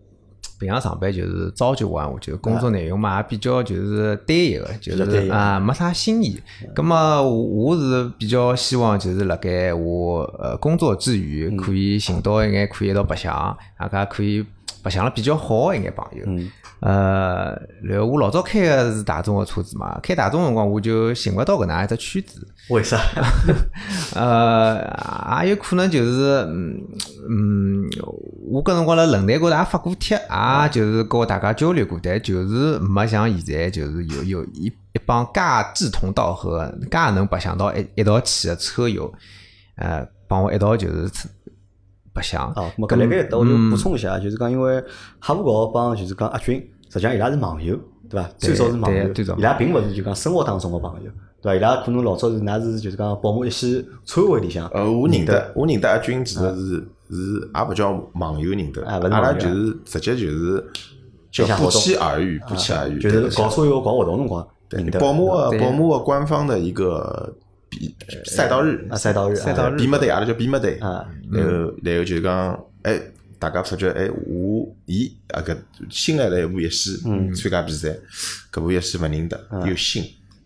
[0.61, 6.39] 平常上班就是朝九晚五，就是工作内容嘛也比较就是单一个，就是啊没啥新意。
[6.75, 14.45] 咁么我我是比较希望就是辣盖我呃工作之余可以寻到一眼可以一道白相，大家可以
[14.83, 16.23] 白相了比较好个一眼朋友。
[16.27, 22.47] 嗯呃，然后我老早开个是大众个车子嘛，开大众辰光我就寻勿到搿能样一只圈子。
[22.69, 22.99] 为啥？
[24.19, 26.81] 呃，也有可能就是，嗯
[27.29, 27.87] 嗯，
[28.49, 35.39] 我搿辰光辣论坛高头也发过帖，也就是跟大家交流过，但就是没像现在就是有有一一帮介
[35.75, 39.13] 志同道合、介能白相到一一道去个车友，
[39.75, 41.07] 呃，帮我一道就是
[42.13, 42.51] 白相。
[42.55, 44.83] 哦，咁么搿辣盖搿搭我就补充一下，就是讲因为
[45.19, 46.55] 哈佛高帮就是讲阿军，
[46.89, 47.77] 实际上伊拉是网友，
[48.09, 48.29] 对伐？
[48.37, 51.55] 最早是网友，最早伊拉并勿是就讲生活当中个朋友，对伐？
[51.55, 60.65] 伊拉可能老早是㑚是就是讲宝马一些车会里向，呃，我认得，我认得阿军其实是是也勿叫网友认得，啊勿是阿拉就是直接就是
[61.31, 64.99] 叫不期而遇，不期而遇，就是对搞车友搞活动辰光认得。
[64.99, 67.33] 宝马对宝马官方的一个
[67.71, 68.85] 比赛道日。
[68.91, 69.77] 啊，赛道日，赛道日。
[69.77, 73.01] 比么队，阿拉叫比么队，啊，然后然后就是讲，哎，
[73.39, 75.57] 大家发觉，哎，我伊啊搿
[75.89, 76.97] 新来了一部一戏
[77.33, 77.97] 参加比赛，
[78.51, 80.03] 搿部一戏勿认得，又新，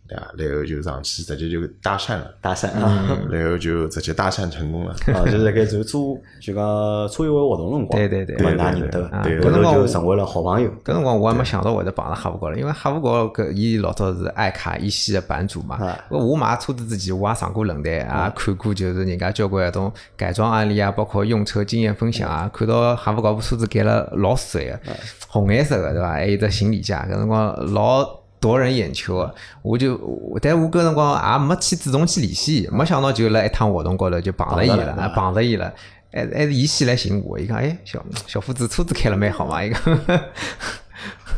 [0.07, 0.31] 对伐？
[0.37, 4.91] 然后就上去直接就搭讪了，搭讪啊， 然后就直接搭讪成功了。
[5.13, 6.63] 啊，就是辣盖做做就讲
[7.09, 10.69] 车友会活动辰光，对对对对对㑚认得啊个，对搿辰光就成为了好朋友。
[10.83, 24.79] 搿辰光我还没想到会得碰着哈弗高了，因为哈弗高搿伊老早是爱卡一系的版主嘛我买车子之前，我也上过论坛，也看过就是人家交关搿种改装案例啊，包括用车经验分享啊，看到哈弗高部车子改了老帅个，
[25.27, 26.09] 红颜色个对伐？
[26.11, 28.24] 还有只行李架，搿辰光老。
[28.39, 29.17] 夺人眼球。
[29.17, 29.99] 个，我就，
[30.41, 35.71] 但我搿辰光也没去主动去联系伊，没想到就辣一趟活动高头就碰着伊了，碰着伊了，
[36.11, 39.79] 还还是伊先来寻我，伊讲，哎，小小伙子车子开了蛮好嘛，伊讲。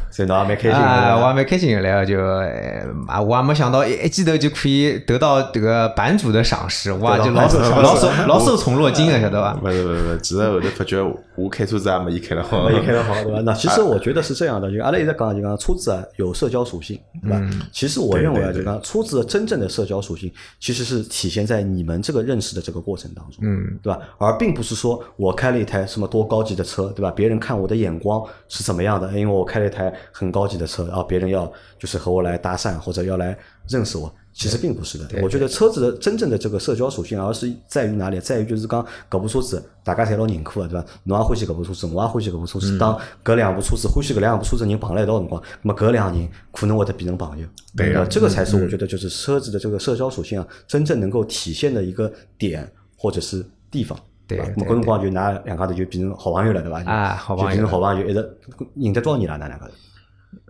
[0.10, 9.56] 所以侬也蛮开心的啊，我还蛮开心的，然后就呃啊，我还没想到一一记头就可以得到这个版主的赏识，哇，就老受老受老受宠若惊啊，晓得伐？
[9.62, 10.98] 勿是勿是，其实后头发觉
[11.38, 12.67] 我开车子也没伊开了好。
[12.67, 13.41] 没开得好，对吧？
[13.45, 17.41] 那其实我觉得是这样的，就阿拉一直讲就讲车子啊有社交属性，对吧？
[17.71, 24.00] 其实我认为啊，就讲车子的真正的社交属性，其实是体现在你们这个认识的这个过程当中，嗯，对吧？
[24.17, 27.12] 而并不是说我开了一台什么多高级的车，对吧？
[27.12, 29.08] 别人看我的眼光是怎么样的？
[29.13, 31.45] 因为我开了一台很高级的车，然后，别人要
[31.78, 33.38] 就是和我来搭讪或者要来
[33.69, 34.12] 认识我。
[34.38, 38.19] 其实并不是的，我觉得车子的真正的这个社交属性，而是在于哪里？
[38.19, 40.86] 在于就是讲搿部车子大家侪老认可的，对伐？
[41.06, 42.78] 侬也欢喜搿部车子，我也欢喜搿部车子。
[42.78, 42.95] 当
[43.26, 47.47] 搿两部车子欢喜搿两部车子人碰辣一道辰光，那么搿两人可能会得变成朋友。
[47.76, 53.97] 对呀呃这个才是我觉得就是车子的这个社交属性啊，真正能够体现的一个点或者是地方。
[54.28, 56.84] 对搿辰光就㑚两家头就变成好朋友了，对伐？
[56.84, 58.38] 啊好朋友就变成好朋友，一直
[58.76, 59.36] 认得多少年了？
[59.36, 59.71] 㑚两家头？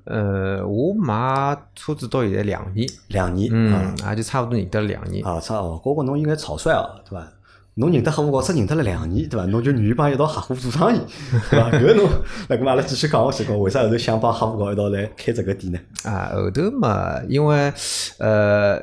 [0.09, 3.49] 呃，我买车子到现在两年，两年。
[3.51, 5.25] 嗯啊，也就差勿多认得两年。
[5.25, 7.27] 啊，差哦，哥哥侬应该草率哦，对伐？
[7.73, 9.45] 侬认得合伙搞，只认得了两年，对伐？
[9.47, 10.99] 侬就愿意帮一道合伙做生意，
[11.51, 11.69] 对伐？
[11.71, 12.09] 搿侬，
[12.47, 15.79] 那搿么阿拉继续讲下去，讲为啥后头想帮合伙搞一道来开这个店呢？
[16.09, 17.73] 啊，后头嘛，因为
[18.19, 18.79] 呃，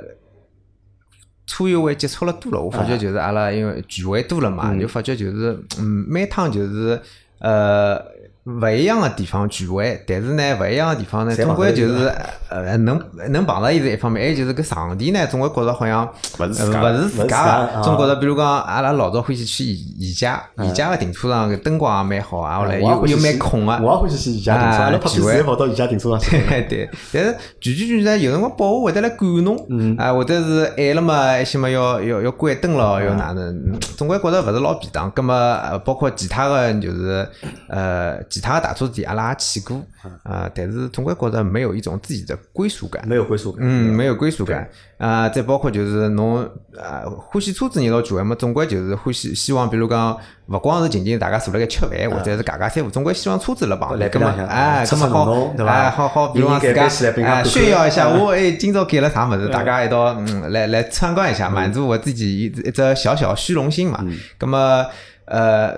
[1.46, 7.00] 车友会接触了多了，我发觉就是阿拉因为聚会多了嘛，就发觉就是嗯，每趟就是
[7.38, 8.12] 呃。
[8.44, 12.12] 勿一样个地方聚会，但是呢，勿一样个地方呢，总归就是
[12.50, 16.06] 呃，能能碰到伊是一方面，还有就是搿场地呢，总归觉着好像
[16.38, 23.72] 勿是自勿家是自家个，总觉着比如讲，阿拉老早欢喜去宜宜家，宜家个停车场搿灯光也蛮好啊，后来又又蛮空个。
[23.78, 26.38] 我也欢喜去宜家停车，阿拉拍片跑到宜家停车场去。
[26.46, 29.56] 对 对，但是聚聚聚呢，有辰光保护会得来管侬，
[29.96, 35.10] 啊，或者是晚了嘛，一些嘛要要要关灯咯，要哪能，总归觉着勿是老便当。
[35.12, 37.26] 葛么，呃，包括其他个就是
[37.68, 38.22] 呃。
[38.34, 39.80] 其他的大车店阿拉也去过
[40.24, 44.68] 啊，但是总归觉着没有一种自己的归属感，没有归属感，嗯，没有归属感
[44.98, 45.28] 啊。
[45.28, 46.42] 再包括就是侬
[46.76, 50.18] 啊，欢喜车子一道聚会嘛，总归就是欢喜希望，比如讲，
[50.48, 56.88] 勿光是仅仅大家坐辣盖吃饭，或者是家家三胡，总归希望车子辣旁边，搿么哎，搿么好，哎，好好，比如讲自家
[57.24, 64.04] 哎炫耀一下，我哎今朝改了啥物事，大家一道嗯来来参观一下，满足我自己一一只小小虚荣心嘛。
[64.40, 64.84] 搿么
[65.26, 65.76] 呃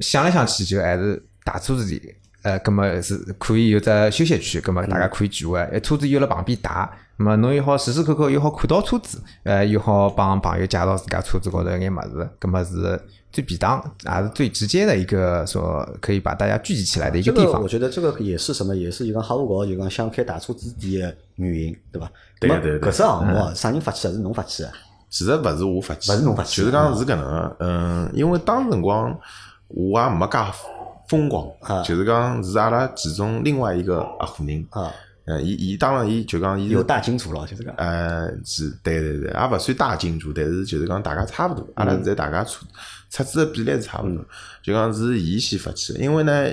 [0.00, 1.24] 想来想去就还是。
[1.48, 5.58] 大车子里，呃，葛么是可以有只休息区，葛么大家可以聚会。
[5.72, 13.00] 诶，车子又辣旁边打，那么侬又好时时刻刻又好看到车子，呃，又好帮朋友介绍自家车子高头一眼物事，葛么是
[13.32, 17.62] 最便当，也是最直接的一个说可以把大家聚集起来的一个地方。
[17.62, 22.10] 我觉得这个也是什么，也是一个哈佛高就讲想开大车子店的原因，对吧？
[22.38, 22.80] 对对对。
[22.80, 24.12] 搿只项目啊，啥人发起的？
[24.12, 24.72] 是侬发起的？
[25.10, 29.18] 其实勿是我发起，勿是侬发起，就是讲是搿能，嗯，因为当辰光
[29.68, 30.38] 我也没介。
[31.08, 31.50] 风光，
[31.84, 34.64] 就是讲是阿拉其中另外一个合伙人，
[35.24, 42.64] 嗯，伊伊当然伊就讲伊有大金主了，就是讲，呃，是，对对对，也勿算大金主，但是就是讲大家差勿多，阿拉现在大家出
[43.10, 44.24] 出资的比例是差勿多，
[44.62, 46.46] 就讲是伊先发起，因为呢，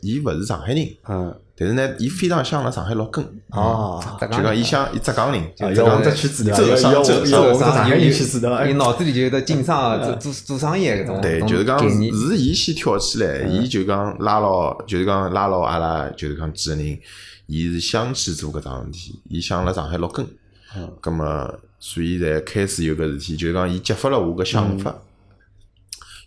[0.00, 1.34] 伊勿是上海人，嗯。
[1.60, 8.10] 但是呢，伊非常想辣上海落根，哦，就讲伊想伊浙江人，要讲这圈子的，浙商浙商上海人。
[8.10, 16.98] 去治疗，伊脑子里就有得经商做做做生意搿种，对，就是讲是伊先跳起来，伊就讲拉牢，就是讲拉牢阿拉，就是讲几个人，
[17.44, 20.26] 伊是想去做搿桩事体，伊想辣上海落根，
[20.74, 24.94] 嗯，葛么所以才开始有搿事体，就是讲伊激发了我个想法，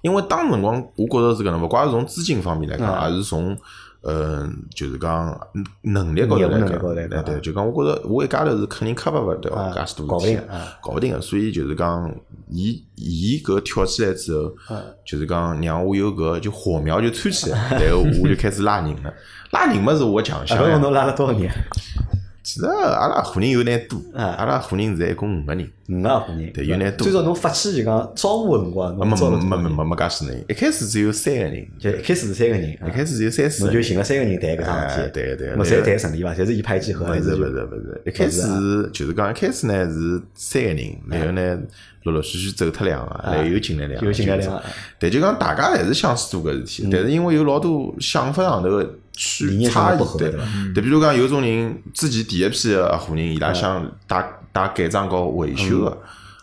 [0.03, 3.57] 因为当辰光我觉着是搿能，勿怪是从资金方面来讲，还是从。
[4.05, 5.39] 嗯，就是讲
[5.81, 10.39] 能力高头来讲，哎对，就讲我觉着我一家头是肯定磕巴勿掉，介许多事体，
[10.81, 12.13] 搞勿定个，所以就是讲，
[12.49, 14.53] 伊伊搿跳起来之后，
[15.05, 19.13] 就是讲让我有搿就火苗就窜起来， 然后我就开始拉人了，
[19.51, 20.57] 拉人嘛是我强项。
[20.81, 21.49] 侬拉了多少年？
[22.43, 27.05] 其实阿拉合伙人有眼多，阿拉合伙人现在一共五个人，五个合伙人，对，有眼多。
[27.05, 36.33] 最早侬发起就讲招募辰光，没没没没没没介许人，一开始只有三个人，就一开始是三个人，一开始只有三四，侬就寻了三个人谈搿桩事体，对对，侬侪谈顺利伐？
[36.33, 38.41] 侪是一拍即合，勿是勿是勿是，一开始
[38.91, 41.59] 就是讲一开始呢是三个人，然后呢
[42.03, 44.61] 陆陆续续走脱两个，然后又进来两个，又进来两个，
[44.99, 48.85] 但就讲大家还是想做搿事体，但是因为有老多想法上头。
[49.13, 50.31] 去差异对，
[50.73, 55.97] 对，比如讲有种人之前第一批的合伙人，伊拉想带带改装和维修的，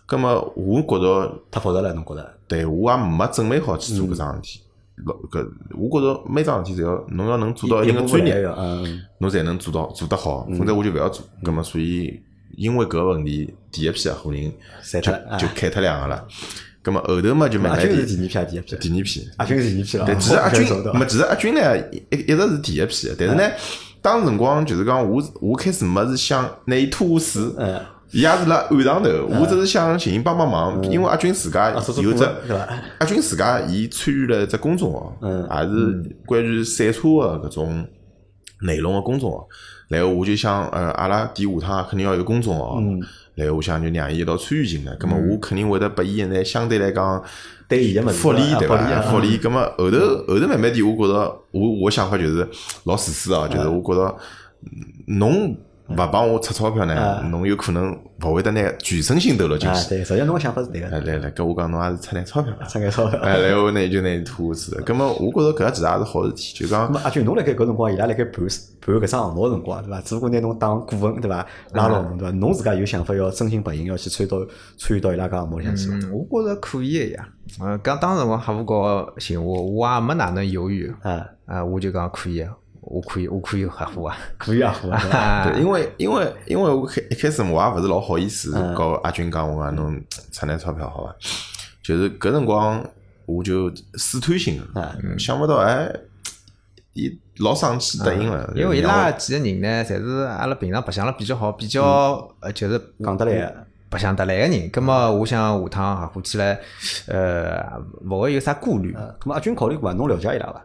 [0.07, 2.35] 葛么我觉着太复杂了，侬觉着？
[2.47, 4.61] 对我也没准备好去做搿桩事体。
[5.05, 8.35] 老搿我觉着每桩事体，只要侬要能做到一个专业，
[9.19, 11.25] 侬才能做到做得好，否则我就勿要做。
[11.43, 12.21] 葛么所以
[12.57, 14.53] 因为搿个问题，第一批合伙人
[15.01, 16.27] 就就开脱两个了。
[16.83, 20.07] 咁么后头嘛就慢慢第二批，第二批，第二批，阿军是第二批了。
[20.07, 21.79] 对，其实阿军，么其实阿军呢
[22.11, 23.43] 一一直是第一批，但是呢，
[24.01, 27.43] 当辰光就是讲我我开始没是想拿伊拖下水，
[28.13, 31.79] 伊也是辣岸上头，我只是想寻伊帮帮忙，因为阿军自家有
[32.15, 32.25] 只，
[32.99, 35.15] 阿军自家伊参与了只公众号，
[35.63, 37.87] 也是关于赛车的搿种
[38.63, 39.47] 内容的公众号，
[39.89, 42.81] 然后我就想，呃，阿拉第下趟肯定要有公众号。
[43.41, 47.23] 然后我想就让伊一道参与进来，咁么我肯定会得拨伊一眼相对来讲
[47.67, 49.01] 对伊个福利，对伐？
[49.03, 49.99] 福利，咁么后头
[50.29, 52.47] 后头慢慢点，我觉着我我想法就是
[52.85, 54.17] 老自私啊，就是我觉着
[55.07, 55.57] 侬。
[55.91, 59.89] 勿帮我出钞票呢，侬有可能勿会得拿全身心投入进去。
[59.89, 60.89] 对，实际侬个想法是对个。
[60.89, 63.19] 来来，跟我讲侬还是出点钞票，出点钞票。
[63.21, 64.83] 哎，然后呢就拿拖下去。
[64.83, 66.87] 咁么，我觉着搿其实也是好事体，就讲。
[67.03, 68.47] 阿俊，侬辣盖搿辰光，伊拉辣盖盘
[68.81, 70.01] 盘搿桩项目个辰光，对伐？
[70.01, 71.47] 只不过拿侬当顾问，对伐？
[71.73, 72.37] 拉牢侬，对伐？
[72.37, 74.39] 侬自家有想法要真心白银，要去参与到
[74.79, 75.89] 参与到伊拉搿项目里向去。
[75.89, 77.29] 伐，我觉着可以个呀。
[77.61, 80.93] 嗯，刚当时我客户搞寻我，我也没哪能犹豫。
[81.03, 82.47] 啊啊，我就讲可以。
[82.83, 85.45] 我可以，我可以合伙啊，可以合伙 啊。
[85.49, 91.15] 对，因为因为因为我开一开始我也勿是老好意思，告阿军讲我讲侬出点钞票好伐？
[91.83, 92.85] 就是搿辰光
[93.27, 95.91] 我就试探性的，想勿到哎，
[96.93, 98.53] 伊老生气答应了。
[98.55, 103.55] 因为伊拉几个人呢，侪是阿拉平常白相了比较好，比较呃就是讲得来。
[103.89, 104.71] 白相得来个人。
[104.71, 106.57] 葛么我想下趟合伙起来，
[107.09, 107.61] 呃，
[108.09, 108.95] 勿会有啥顾虑。
[108.95, 109.97] 呃，咁么阿军考虑过伐？
[109.97, 110.65] 侬了解伊拉伐？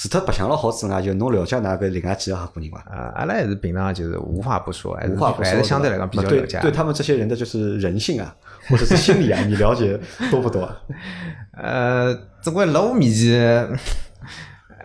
[0.00, 2.78] 除脱白相了好之外，就侬了解㑚搿另外几个合伙人伐？
[2.90, 6.58] 啊，阿拉还是平常就是无话不说，还是无话不说，还是相对来讲比较对了解。
[6.62, 8.34] 对他们这些人的就是人性啊，
[8.70, 10.66] 或者是心理啊，你了解多不多？
[11.52, 13.68] 呃，总归辣我面前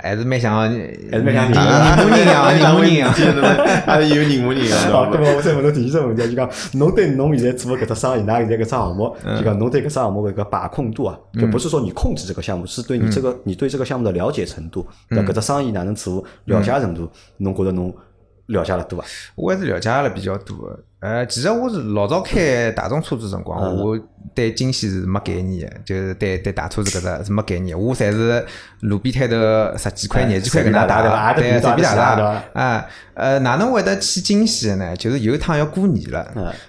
[0.02, 0.68] 还是蛮像，还
[1.12, 3.14] 还是蛮像人人模人样，人模人样。
[3.86, 5.06] 还是有人模人样好。
[5.06, 17.94] 么我再问侬第二只问题，就讲侬对侬现在做的搿只生意，㑚现在搿只项目，就讲侬对搿只项目的搿个把控度啊，就不是说你控制这个项目，是对你这个你对这个项目的了解程度，对搿只生意哪能做，了解程度，侬觉得侬
[18.48, 19.06] 了解了多伐？
[19.36, 20.80] 我还是了解了比较多的。
[21.06, 24.00] 呃，其实我是老早开大众车子辰光，嗯我
[24.34, 27.80] 对惊喜是没概念的，就是对对大车子搿只是没概念。
[27.80, 28.44] 我侪是
[28.80, 29.36] 路边摊头
[29.78, 32.44] 十几块、哎廿几块搿能打对，随便打打。
[32.60, 34.96] 啊，呃，哪能会得去京西的呢？
[34.96, 36.28] 就是有一趟要过年了，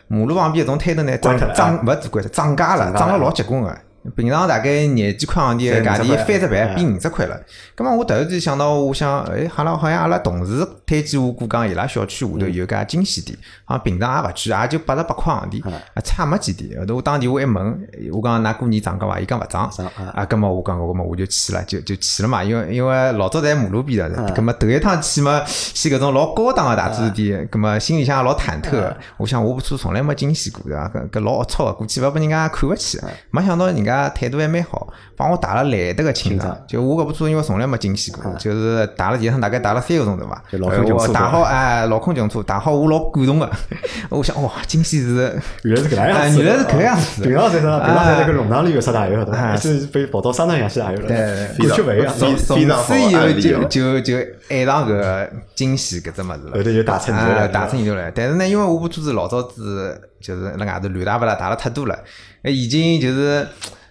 [0.09, 3.75] 马路旁边一种摊头呢涨涨勿是关涨价了涨了老结棍个。
[4.14, 7.40] 平常大概廿几块行钿个价钿翻只倍，变五十块了。
[7.77, 16.79] 咁么我突然间想到，我想，哎，好像好像阿拉同事推荐我过讲，伊拉小区下头有家惊喜店，好像平常也勿去，也就八十八块行钿，啊，差没几钿。
[16.79, 19.19] 后头我打电话一问，我讲㑚过年涨价伐？
[19.19, 20.12] 伊讲勿涨涨啊。
[20.14, 22.45] 啊，咁么我讲，咁么我就去了，就就去了嘛。
[22.45, 28.97] 因为因为老早在马路边上，咁么头一趟去嘛，去搿种老高档个大车店，咁么心里向也老忐忑个。
[29.16, 30.88] 我想我车从来没惊喜过，对伐？
[30.88, 33.01] 搿搿老龌龊个，估计勿拨人家看勿起。
[33.31, 36.57] 没想到人家态度还蛮好，帮我打了来得个清爽。
[36.69, 40.43] 就我搿部车，因为从来没惊喜过，就是打了第一趟，大概打了三个钟头伐。
[40.51, 40.69] 就老
[41.09, 43.51] 打好哎，老空穷车打好，我老感动个。
[44.11, 47.79] 我想哇，惊喜是原来是搿样子，原来是搿样子平常在啥？
[47.79, 49.39] 平常在啊那个弄堂里有啥大油，对伐？
[49.39, 52.15] 啊还是被跑到商场上去大油了，对过去勿一样。
[52.15, 54.17] 非从非常好此以后就就就
[54.49, 56.53] 爱上搿惊喜搿只物事了。
[56.55, 58.11] 后头就打成牛啊，了，打成牛了。
[58.15, 61.99] 但是呢，因为我部车子老早子就是辣外头乱打勿啦，打了太多了，
[62.43, 63.47] 呃已经就是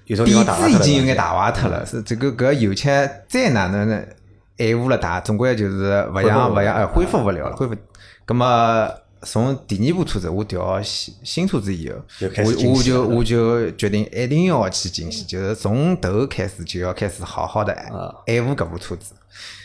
[0.05, 1.85] 有种地底方已经有眼打坏脱了。
[1.85, 2.89] 是这个搿油漆
[3.27, 4.01] 再哪能呢
[4.57, 7.75] 爱护了打，总归就是勿像勿像，哎，恢复勿了了，恢复。
[8.25, 8.89] 葛么
[9.21, 11.95] 从第二部车子我调新新车子以后
[12.43, 17.73] 我我就我就决定一定要去惊喜，就是从头开始就要开始好好的
[18.27, 19.13] 爱护搿部车子。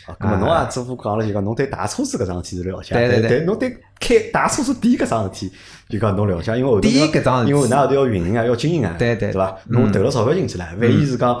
[0.19, 5.51] 咁么侬也只不过讲了就讲侬对大车子搿桩事体是了解，对对对侬对开大车子店搿桩事体
[5.89, 9.55] 就讲侬了解，因为后头店要搿桩因为㑚后头要运营啊，要经营啊，对对对伐？
[9.67, 11.39] 侬投了钞票进去了，万一是讲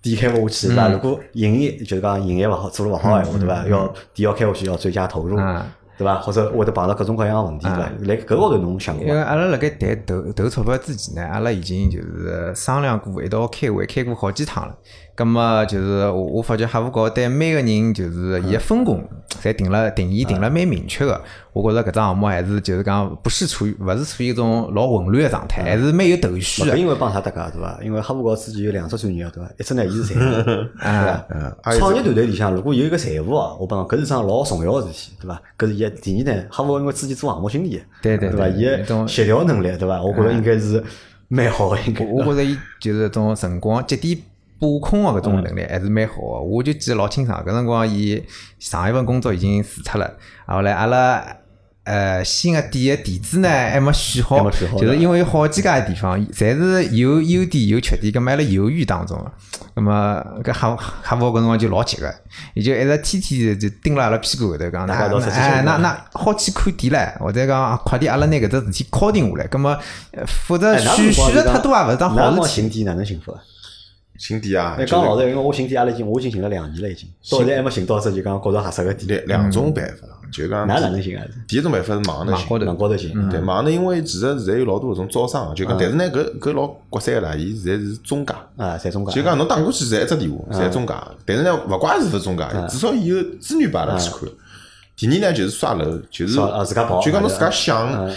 [0.00, 0.88] 店开勿下去，对伐？
[0.88, 3.66] 嗯如果营业就是讲营业勿好，做了勿好闲话，对伐？
[3.68, 5.62] 要店要开下去要追加投入嗯，
[5.98, 6.16] 对伐？
[6.16, 7.90] 或者会得碰到各种各样个问题，对伐？
[8.02, 9.06] 来搿高头侬想过？
[9.06, 14.74] 因为阿拉辣盖谈投投钞票之前呢，阿拉已经就是商量过，一道开会，开过好几趟了。
[15.14, 19.04] 葛么就是我我发觉客户高对每个人就是伊个分工，
[19.42, 21.20] 侪定了定义定了蛮明确个。
[21.52, 26.74] 我觉着搿只项目还是就是讲不是处于勿是处于一种老混乱个状态，还是蛮有头绪个。
[26.78, 27.78] 因为帮啥搭界对伐？
[27.84, 29.50] 因为哈佛高自己有两只专业对伐？
[29.58, 31.56] 一只呢，伊是财务，对伐？
[31.78, 35.42] 创业团队里向如果有一个财务哦，我帮侬搿是桩老重要个事体，对伐？
[35.58, 35.90] 搿是一。
[36.00, 38.48] 第二呢，哈佛因为自己做项目经理，对对对伐？
[38.48, 40.02] 对伊协调能力，对伐？
[40.02, 40.82] 我觉着应该是
[41.28, 42.02] 蛮好个，应该。
[42.06, 44.16] 我我觉着伊就是种辰光节点
[44.62, 46.40] 把控个搿种能力还是蛮好个。
[46.40, 48.22] 我就记得老清爽，搿辰光伊
[48.58, 50.08] 上一份工作已经辞脱了，
[50.46, 51.22] 然后来阿拉。
[51.84, 59.32] 呃，新个店个地址呢还没选好就是因为有好几家地方，侪是有优点有缺点，搿么还辣犹豫当中个。
[59.74, 62.14] 咁么搿客户客服搿辰光就老急个，
[62.54, 69.76] 伊就一直天天就盯辣阿拉屁股后头讲，那哎，那那好去看店唻，或者讲快点阿拉拿搿只事体敲定下来，咁么
[70.12, 72.84] 呃否则选选了太多也勿是桩好事体。
[72.84, 73.04] 哪能
[74.18, 79.22] 新店啊，哎，就是讲老实，因为我寻店阿拉已经我已经寻了两年了，已经到现在还没寻到只就讲觉着合适个店。
[79.26, 81.24] 两两种办法，就讲㑚哪能寻啊？
[81.48, 82.96] 第一种办法是网头寻，网高头。
[82.96, 89.12] 寻，对网头，因为其实现在有老多搿种招商，就讲，但是呢，搿搿老国三个啦，伊现在是中介，啊，在中介。
[89.12, 90.94] 就讲侬打过去侪一只电话，侪中介，
[91.26, 94.28] 但是呢，勿怪是勿是中介，至少伊有资源拨阿拉去看。
[94.94, 96.34] 第二呢，就是刷楼，就是
[96.66, 97.52] 自家跑就讲侬自家嗯。
[97.52, 98.10] 想，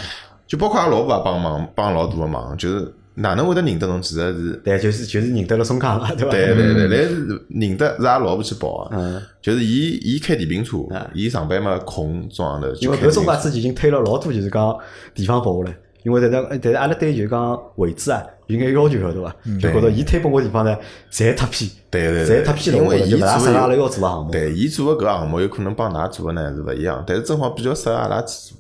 [0.45, 4.51] 就包括阿拉老婆也帮忙，帮老大个忙，就是哪能会得认得侬，其实是。
[4.63, 6.31] 对，就是就是认得了松康了，对伐？
[6.31, 10.77] 对对对，来是认得是阿拉老婆去报嗯个，就是伊伊开电瓶车，
[11.13, 13.15] 伊上班嘛空中浪头因为搿就开电瓶车。
[13.15, 14.77] 中介之前已经推了老多，就是讲
[15.13, 15.77] 地方拨下来。
[16.03, 19.35] 因为但是但是阿拉对就是讲位置啊有眼要求晓得伐？
[19.59, 20.77] 就觉着伊推拨我地方呢，
[21.11, 24.31] 侪太偏，对对对侪太偏了，因为伊做的合阿拉要做个项目。
[24.31, 28.57] 对，伊做个搿项目有可能帮㑚做个呢是勿一样，但是正好比较适合阿拉去做。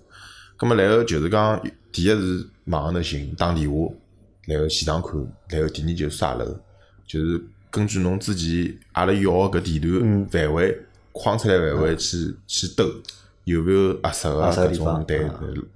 [0.57, 3.75] 葛末然后就是讲，第一是网上头寻打电话，
[4.45, 5.11] 然后现场看，
[5.49, 6.45] 然后第二就是刷楼，
[7.07, 7.41] 就是
[7.71, 10.77] 根据侬之前阿拉要个搿地嗯段范围
[11.11, 12.83] 框出来范围去去兜，
[13.43, 15.05] 有没有合适个地方种？
[15.05, 15.19] 对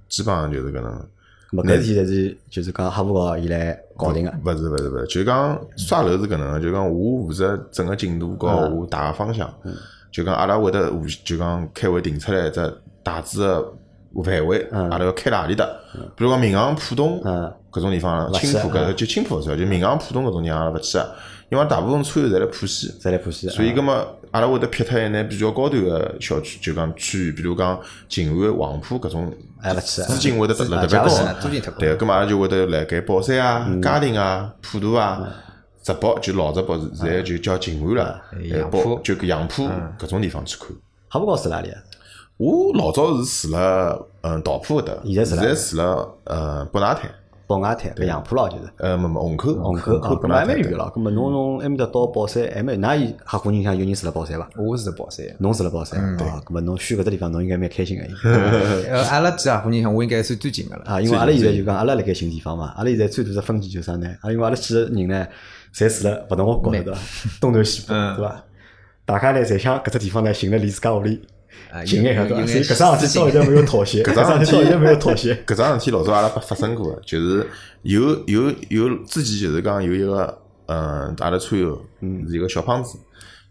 [0.08, 1.08] 基本上就是搿能。
[1.50, 4.32] 咁么搿事体是就是讲哈弗高伊来搞定个。
[4.44, 9.52] 勿是勿是勿是，就讲刷楼是搿能个，就讲我负责整个进度和我大个方向，
[10.12, 13.76] 就讲阿拉会得互就讲开会定出来一只大致个
[14.24, 15.66] 范围，阿拉要开哪里搭？
[16.16, 17.52] 比如讲闵行浦东嗯。
[17.70, 21.14] 搿种地方，青浦搿就青浦勿算，就闵行浦东搿种地方阿拉勿去个，
[21.50, 22.92] 因为大部分车友侪辣浦西。
[23.00, 29.32] 再来浦西，所以，葛么阿拉会得撇脱一眼比较高端个小区，就讲区域，比如讲静安、黄浦搿种，
[29.62, 31.08] 哎勿去资金会得特特别高
[31.78, 33.80] 对，葛么阿拉就会得辣盖宝山啊、嗯。
[33.80, 35.22] 嘉定啊、普陀啊、
[35.80, 39.00] 直宝，就老直宝是现在就叫静安了，杨浦。
[39.04, 40.68] 就搿杨浦搿种地方去看。
[41.08, 41.80] 哈弗高是哪里啊？
[42.40, 47.10] 我老早是住了嗯桃浦搿搭，现在住哪里现在住了呃北外滩，
[47.46, 50.90] 宝雅滩搿杨浦咯，就是呃没没虹口，虹口啊，搿么还蛮远咯。
[50.96, 54.48] 搿么侬从埃面搭到宝山还蛮，㑚有合伙人像有人住辣宝山伐？
[54.56, 55.26] 我是宝山。
[55.38, 56.40] 侬住辣宝山啊？
[56.46, 58.04] 搿么侬选搿只地方，侬应该蛮开心个。
[58.88, 60.84] 呃，阿拉几合伙人像，我应该算最近个了。
[60.86, 64.08] 啊，因为阿拉现在就讲，阿拉辣盖寻地方嘛，阿拉现在最大的分歧就是啥呢？
[64.22, 65.26] 啊，因为阿拉几个人呢，
[65.74, 66.98] 侪住辣勿同个角头对伐？
[67.38, 68.42] 东南西北嗯对伐？
[69.04, 71.20] 大家呢，侪想搿只地方呢，寻了离自家屋里
[71.72, 72.40] 啊近眼有对伐？
[72.40, 75.34] 有所以搿桩事体到现在没有妥协， 搿搿桩事体桩事体到现在没有妥协。
[75.46, 77.46] 搿桩事体老早阿拉发发生过的，就是
[77.82, 81.80] 有有有之前就是讲有一个嗯，阿拉车友
[82.28, 82.98] 是一个小胖子，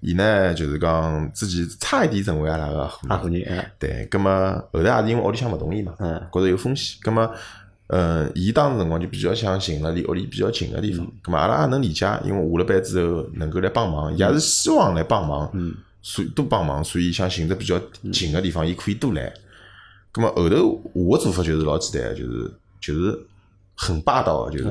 [0.02, 7.30] 伊呢就是讲之前差一点成为阿拉个合合伙人，对，葛么后来也是因为屋里向勿同意嘛，嗯觉着有风险，葛么。
[7.92, 15.60] 嗯，伊当时辰光就比较想寻了离屋里比较近个地方，葛么阿拉也能理解，因为下了班之后能够来帮忙，伊也是希望来帮忙，所
[16.02, 17.80] 以多帮忙，所以想寻只比较
[18.12, 19.34] 近个地方，伊可以多来。
[20.14, 23.20] 咁么后头我个做法就是老简单，就是就是
[23.76, 24.66] 很霸道个，就是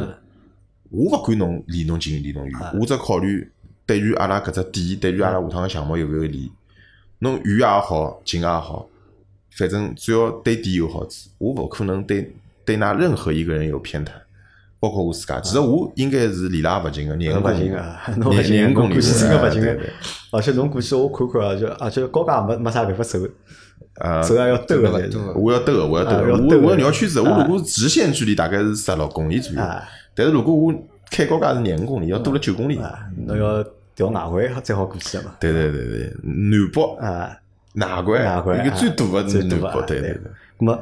[0.90, 3.50] 我勿管侬离侬近离侬远，我只考虑
[3.86, 6.50] 对于阿拉搿只点，对于阿拉下趟个项目有勿有利。
[7.20, 8.88] 侬远也好，近也好，
[9.50, 12.32] 反正只要对点有好处，我勿可能对
[12.64, 14.12] 对㑚任何一个人有偏袒，
[14.80, 15.40] 包括我自家。
[15.40, 19.78] 其实我应该是离拉勿近个，廿 侬公里勿近个，侬勿近个，廿廿公里侬过去真个勿近个。
[20.30, 23.18] 而且侬过去我看看啊，就而且高架没没啥办法走，
[24.00, 24.90] 呃，走也要兜个
[25.34, 27.20] 我要兜个，我要兜个，我我要绕圈子。
[27.20, 29.82] 我如果直线距离大概是十六公里左右啊，
[30.14, 30.72] 但是如果我
[31.10, 32.76] 开高架是廿五公里，要多了九公里。
[32.78, 33.64] 啊，侬要
[33.96, 35.32] 调外环才好过去个嘛。
[35.40, 37.36] 对对对对，南北啊，
[37.72, 40.20] 哪关外环一个最大个是南北，大个对对对。
[40.60, 40.78] 那么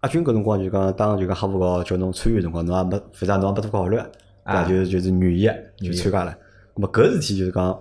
[0.00, 4.10] 阿军搿辰光就讲，当就讲哈弗高叫侬参与辰光，侬也没，反正侬也没多考虑，对伐？
[4.44, 6.36] 啊就是就是愿意就参加了。
[6.74, 7.76] 咁么搿事体就是讲，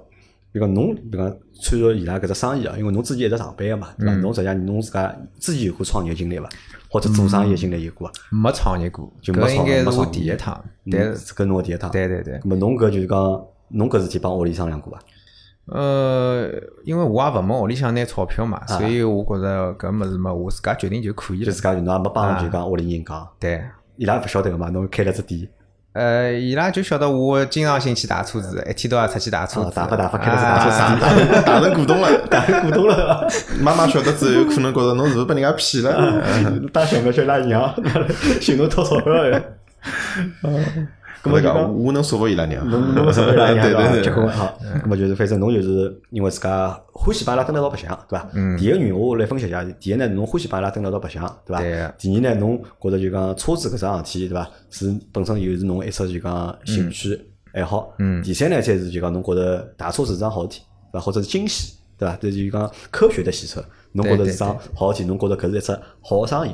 [0.51, 4.15] 比如讲侬，比如讲参与伊拉搿只生意啊，因为侬之前一直上班个嘛，对伐？
[4.15, 6.49] 侬实际上侬自家自己有过创业经历伐？
[6.89, 8.13] 或者做生意个经历有过伐？
[8.31, 10.65] 没创业过，就没搿应该是我创没创第一趟。
[10.85, 11.91] 嗯但是搿侬个第一趟。
[11.91, 14.99] 对对对，咁么侬搿就是讲，侬搿事体帮屋里商量过伐？
[15.67, 16.49] 呃，
[16.83, 21.45] 因为我也勿问屋里向拿钞票嘛，所以我觉着搿物事嘛，我自家决定就可以了。
[21.45, 21.61] 就自。
[21.61, 23.61] 家就侬也没帮就讲屋里人讲，对，
[23.97, 25.47] 伊拉勿晓得个嘛，侬开了只店，
[25.93, 33.27] 呃，伊拉就晓得我经常性去打车子，一天到晚出去打车子，啊打发打发开了只打车啊子打成股东了， 打成股东了。
[33.61, 36.23] 妈妈晓得之后，可能觉着侬是勿是被人家骗了？
[36.71, 37.73] 当小苗叫伊拉娘，
[38.39, 39.13] 寻侬讨钞票
[41.27, 41.39] 个。
[41.39, 48.29] 咁么讲讲，我能说服伊拉娘，侬侬说服伊拉娘对结婚好，咁么就是反正侬就是因为自家欢喜帮伊拉蹲辣一道白相，对伐？
[48.57, 51.61] 第一个原因我来分析一下，第一呢，侬欢喜帮伊拉蹲辣一道白相，对伐？
[51.61, 54.49] 对第二呢，侬觉着就讲车子搿桩事体，对伐？
[54.69, 57.19] 是本身又是侬一只就讲兴趣
[57.53, 57.93] 爱好。
[57.99, 60.61] 嗯第三呢，才是就讲侬觉着打车是桩好事体，
[60.91, 61.05] 对伐？
[61.05, 62.17] 或者是惊喜，对伐？
[62.21, 66.51] 这就是讲科学的洗车，侬觉着是桩好事体，侬觉着搿是一只好个生意，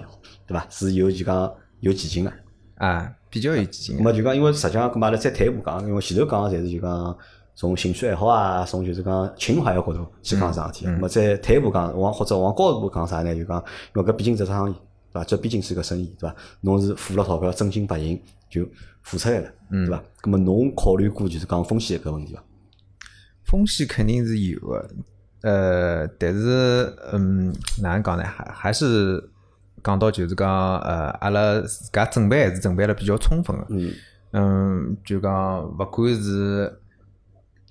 [0.48, 0.66] 对伐？
[0.70, 2.32] 是有就讲有前景个。
[2.78, 4.04] 啊，比较有激情咁。
[4.04, 7.18] 么就讲，因为实际上，咁嘛阿拉再退一步讲，因为前头讲个侪是就讲
[7.56, 10.86] 从兴趣爱好啊，从就是讲情怀个角度去讲桩事体。
[10.86, 13.36] 咁么再退一步讲，往或者往高一步讲啥呢？
[13.36, 13.58] 就讲，
[13.96, 14.74] 因为搿毕竟是桩生意，
[15.12, 15.24] 对伐？
[15.24, 16.36] 这毕竟是个生意，对伐？
[16.62, 18.22] 侬是付了钞票，真金白银
[18.52, 18.64] 就
[19.02, 20.04] 付出来了，对伐？
[20.22, 22.44] 咁么侬考虑过就是讲风险搿问题伐？
[23.46, 24.90] 风险肯定是有的，
[25.42, 28.24] 呃，但是嗯，哪能讲呢？
[28.24, 29.20] 还还是
[29.84, 33.66] 讲到就是讲，呃，阿拉自家准备还是准备了比较充分的。
[33.70, 33.92] 嗯
[34.32, 36.80] 嗯，就讲勿管是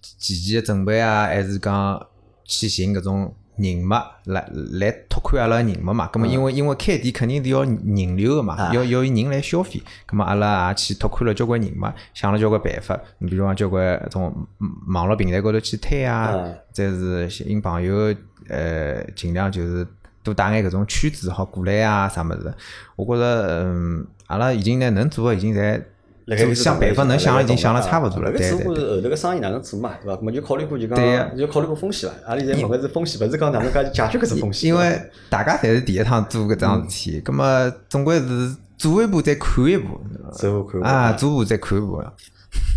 [0.01, 2.07] 前期的准备啊，还是讲
[2.45, 6.07] 去寻搿种人脉来来拓宽阿拉人脉嘛。
[6.09, 9.83] 葛么因为因为开店肯定是要人流个嘛，啊要要有人来消费。
[10.07, 12.99] 葛么阿拉也去拓宽了交关人脉，想了交关办法。
[13.19, 14.47] 你比如讲交关种
[14.89, 18.15] 网络平台高头去推啊啊，再是寻朋友
[18.49, 19.87] 呃，尽量就是
[20.23, 22.53] 多带眼搿种圈子好过来啊，啥物事。
[22.97, 25.83] 我觉着嗯，阿拉已经呢能做个已经侪。
[26.27, 30.21] 辣盖想办法能想的已经想了差勿多了，搿对对只不过是后头个生意哪能做嘛，对伐？
[30.21, 32.15] 咾么就考虑过就讲就考虑过风险伐？
[32.29, 34.69] 阿拉现在问个是风险，勿是讲哪能介解决搿只风险。
[34.69, 40.01] 因为大家侪是第一趟做搿桩事体，葛么总归是做一步再看一步，
[40.33, 42.01] 走一步看一步啊，做一步再看一步。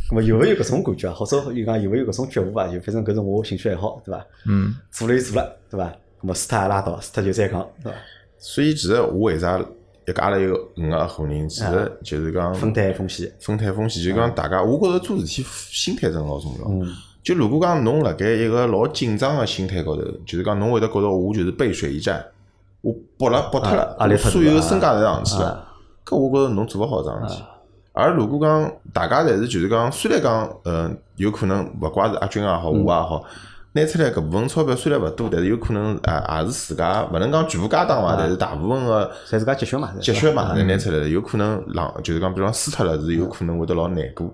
[0.10, 1.14] 咾么有没有搿种感觉啊？
[1.14, 2.68] 或者有讲有没有搿种觉悟啊？
[2.68, 4.26] 就反正搿是我兴趣爱好，对伐？
[4.48, 5.93] 嗯，做了就做了，对伐？
[6.26, 7.97] 咁么死脱也拉倒，死脱就再讲，对伐？
[8.39, 9.59] 所以其实我为啥
[10.07, 16.67] 一家头有五个合伙人，其实就是讲分担风险，分摊风险，就讲大家，我觉着做事体心态真老重要。
[16.67, 16.91] 嗯。
[17.23, 22.23] 就如果讲侬辣盖一个老紧张个心态高头，就是讲侬会得觉着我就是背水一战，
[22.82, 25.73] 我搏了搏脱了，我所有身家侪上去了啊，
[26.05, 27.43] 搿我觉着侬做勿好桩事体。
[27.93, 33.23] 而如果讲大家侪是就是讲，虽然讲嗯有可能勿怪是阿军也好，我也好，
[33.76, 44.34] 拿出来搿部分钞票虽然勿多，但是有可能啊也是自家勿能讲全部家当伐，但是大部分个侪自家积蓄嘛，积蓄嘛，侪拿出来了，有可能浪就是讲，比方输脱了是有可能会得老难过，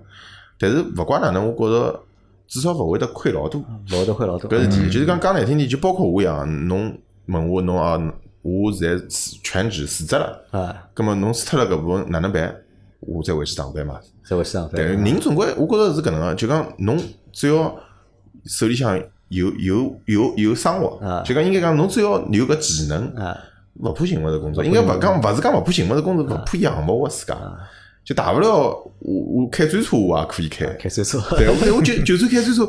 [0.60, 2.00] 但是勿管哪能，我觉着
[2.46, 3.60] 至少勿会得亏老多。
[3.60, 4.48] 勿会得亏老多。
[4.48, 8.00] 搿是第一，就是讲讲难听点，就包括我一样，侬问我侬啊，
[8.42, 9.04] 我现在
[9.42, 12.54] 全职辞职了，啊，葛末侬输脱了搿部分哪能办？
[13.00, 13.98] 我再回去上班嘛。
[14.24, 15.04] 再回去上对，班。
[15.04, 16.96] 人总归我觉着是搿能个，就讲侬
[17.32, 17.74] 只要
[18.44, 18.96] 手里向
[19.32, 20.98] 有有有有生活。
[21.04, 23.36] 啊，就讲应该讲侬只要有搿技能，啊，
[23.80, 27.36] 勿怕寻勿着工作，应该勿讲勿是讲勿怕寻勿着工作，勿怕养勿活自家，
[28.04, 28.48] 就大不了
[28.98, 32.68] 我我开专车我也可以开，开专车，对，我我就就算开专车，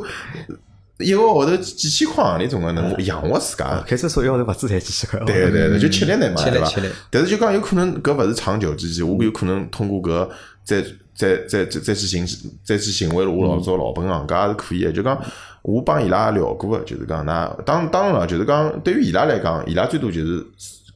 [0.98, 3.82] 一个号头几千块行钿总归能养活自家。
[3.86, 5.18] 开车车一号头勿止才几千块。
[5.26, 6.88] 对对对，就吃力难嘛，对伐吃力？
[7.10, 10.28] 但是就讲有可能搿勿是长久之计，我有可能通过搿
[10.62, 10.82] 再
[11.14, 12.26] 再再再再去寻
[12.62, 14.92] 再去寻回我老早老本行，搿也是可以的。
[14.92, 15.20] 就讲
[15.62, 20.40] 我帮伊拉也聊过个，就是讲那当当然了，就是讲对于伊拉来讲，伊拉最多就是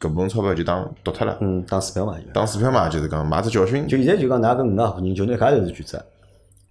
[0.01, 2.14] 搿部分钞票就当丢脱了，嗯，当水漂嘛。
[2.32, 3.84] 当水漂嘛，就是讲买只教训。
[3.88, 6.01] 就现在就讲，㑚搿五个合伙人就拿一家头是全职，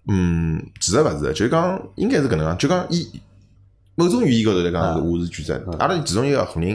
[0.08, 3.06] 嗯，其实勿是，就是讲应该是搿能样，就讲伊
[3.94, 6.70] 某种语义高头来讲是我是全职，阿拉其中一个合伙人，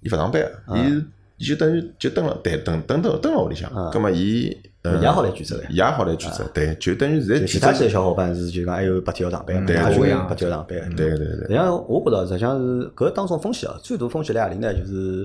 [0.00, 0.42] 伊勿上班，
[0.76, 1.04] 伊
[1.38, 5.64] 伊就等于就蹲了，对，蹲蹲蹲蹲了屋里向，葛末伊呃也好来全职了。
[5.70, 10.26] 也好来全职，对，就等于现在其，他几个小伙伴是就讲还有白天要上班，对也就我一样。
[10.28, 10.78] 八天要上班。
[10.94, 14.72] 对对对实际上，我觉着实际上是搿当中风险啊，最大风险辣何里呢？
[14.74, 15.22] 就是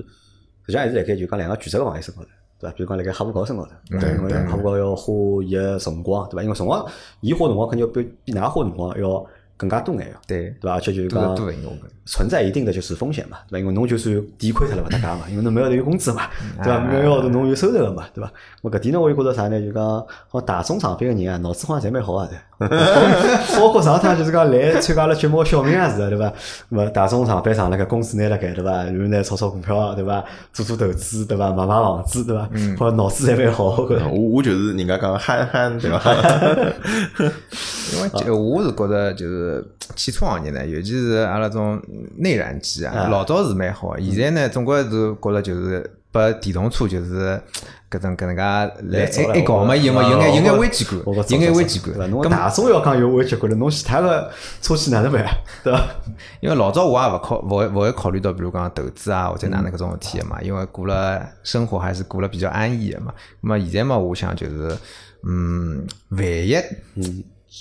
[0.64, 2.28] 实际上还是辣盖就讲两个全职个朋友身高头，
[2.60, 2.76] 对伐？
[2.76, 5.12] 比如讲辣盖客户高身高头，因为哈弗高要花
[5.44, 6.42] 伊个辰光，对伐？
[6.42, 6.86] 因为辰光
[7.20, 10.74] 伊花辰光肯定要比比㑚花辰光要更加多眼个，对，对伐？
[10.74, 11.34] 而且就是多讲。
[12.10, 13.58] 存在一定的就是风险嘛，对伐？
[13.60, 16.22] 因为侬就算抵亏脱了勿搭界嘛，因为侬每个号头有工资嘛，
[16.60, 16.80] 对伐？
[16.80, 18.28] 每个号头侬有收入个嘛，对伐？
[18.62, 19.60] 我搿点呢，我就觉着啥呢？
[19.60, 22.36] 就讲好像大众上班个人啊，脑子好像侪蛮好啊，对。
[23.56, 26.30] 包括上趟就是讲来参加阿拉节目个小明也是的，对伐？
[26.68, 28.70] 那么大众上班上了搿工资拿辣盖，对伐？
[28.70, 30.22] 然后呢炒炒股票，对伐？
[30.52, 31.50] 做做投资，对伐？
[31.52, 32.42] 买买房子，对伐？
[32.76, 33.88] 好像脑子侪蛮好，我。
[34.10, 36.00] 我我就是人家讲憨憨，对伐？
[37.92, 39.64] 因为就我是觉得就是
[39.96, 41.80] 汽车行业呢，尤其是阿拉种
[42.16, 44.90] 内燃机啊，老早是蛮好的，现在呢，总归是
[45.20, 47.40] 觉着就是把电动车就是
[47.88, 48.42] 搿种搿能介
[48.88, 51.78] 来一一搞嘛，有嘛有眼有眼危机感，有眼危机？
[51.78, 52.10] 感。
[52.10, 54.30] 侬咁么大众要讲有危机感了，侬其他个
[54.60, 55.30] 车企哪能办啊？
[55.62, 55.80] 对伐？
[56.40, 63.14] 因为老早我也勿考勿会勿会考虑到，比如讲投资啊或者哪能搿种事体的嘛，因为过了生活还是过了比较安逸的嘛。
[63.40, 64.76] 那么现在嘛，我想就是，
[65.28, 66.56] 嗯，万一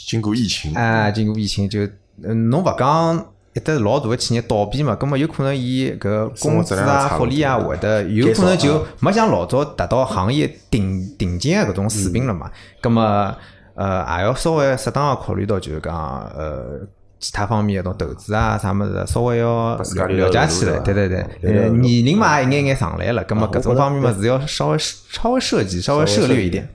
[0.08, 1.82] 经过疫情，啊，经过疫情就，
[2.24, 3.26] 嗯，侬勿讲
[3.60, 12.50] 一得老大个企业倒闭嘛，葛么有可能伊搿工资啊、福利啊会得有可能就没像老早达到行业顶顶尖个搿种水平了嘛。
[12.82, 13.36] 葛么
[13.76, 15.94] 呃，也要稍微适当个考虑到就是讲
[16.36, 16.80] 呃。
[17.22, 26.66] 其他方面的种投资啊，啥么子，稍微要了解起来，对对对，呃，年龄嘛也一眼眼上来了，葛么搿种方面嘛是要稍微稍微涉及、稍微涉略一点。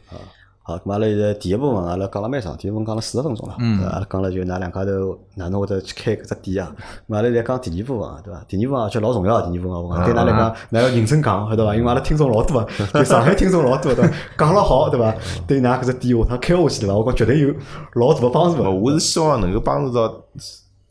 [0.66, 6.74] 好，咁阿拉现在第一部分阿拉讲了蛮长，第一部分讲了四十分钟了，嗯，阿拉讲了就㑚两家头哪能会得去开搿只店啊？
[7.06, 8.42] 咁阿拉在讲第二部分啊，对伐？
[8.48, 11.76] 第二部分而且老重要的第二部分，我讲对㑚来讲，㑚要认真讲，晓得伐？
[11.76, 14.10] 因为阿拉听众老多啊，就上海听众老多，对伐？
[14.38, 15.14] 讲了好，对伐？
[15.46, 16.94] 对㑚搿只店下趟开下去，对伐？
[16.96, 17.54] 我讲绝对有
[17.96, 18.70] 老大个帮助的。
[18.70, 20.08] 我是希望能够帮助到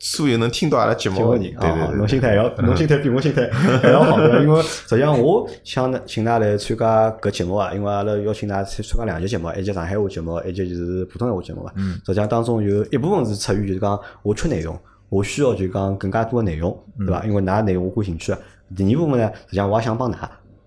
[0.04, 2.06] 所有能听到阿拉节目的人，对对对侬。
[2.06, 11.72] 心态还要，侬心态比我心态还要好，因为实际上我想呢请㑚来参加搿节目啊，因为阿拉邀请㑚参参加两节节目，一节上海话节目，一节就是普通闲话节目嘛。
[12.04, 14.78] 实际上当中有一部分是出于就是讲我缺内容，
[15.08, 17.24] 我需要就讲更加多的内容，对伐？
[17.24, 18.38] 因为㑚内容我感兴趣啊。
[18.76, 20.16] 第二部分呢，实际上我也想帮㑚，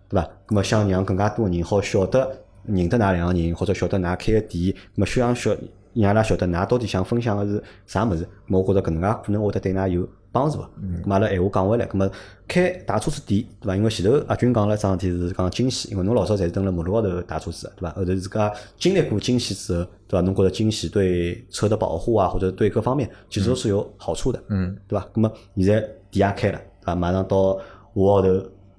[0.10, 0.28] 对伐？
[0.50, 2.28] 那么想让更加多的人好晓得
[2.66, 5.56] 认得㑚两个人，或者晓得㑚开个店，那么想晓
[6.02, 10.70] 让阿拉晓得㑚到底想分享个是啥物事，咁我觉着搿能介可能会得对㑚有帮助个。
[11.04, 12.10] 咁阿拉闲话讲回来，咁么
[12.48, 13.76] 开大车子店，对伐？
[13.76, 17.95] 因为前头阿军讲了一桩事体是讲惊喜，因为侬老早侪是蹲辣马路高头打车子的，对伐？
[17.95, 20.22] 后头自家经历过惊喜之后，对伐？
[20.22, 25.08] 侬觉着惊喜对车的保护啊，或者对各方面其实都是有好处的，嗯，对伐？
[25.14, 25.82] 咁么现在
[26.12, 27.64] 店也开了，啊，马上到下
[27.95, 28.28] 个号头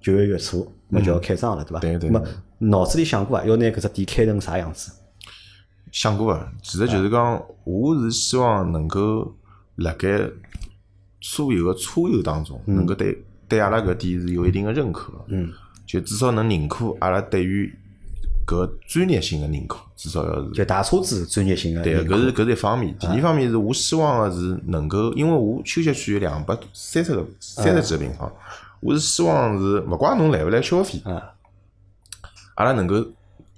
[0.01, 1.81] 九月月初，那么就要开张了，对伐？
[1.81, 2.11] 对对
[2.59, 4.93] 脑子里想过啊，要拿搿只店开成啥样子？
[5.99, 9.35] 想过个，其实就是讲，我是希望能够
[9.75, 10.31] 辣盖
[11.21, 15.13] 所有个车友当中，能够对对阿拉搿店是有一定的认可。
[15.27, 15.53] 嗯，
[15.85, 17.77] 就至少能认可阿拉对于
[18.47, 20.53] 搿专业性的认可，至少要是。
[20.53, 22.97] 就大车子专业性的对，认可，搿是搿是一方面。
[22.97, 28.33] 第二方面是我希望的是能够，因为我休息区有两百三十个三十几个平方，
[28.79, 31.35] 我是希望是勿怪侬来勿来消费，啊，
[32.55, 33.05] 阿拉能够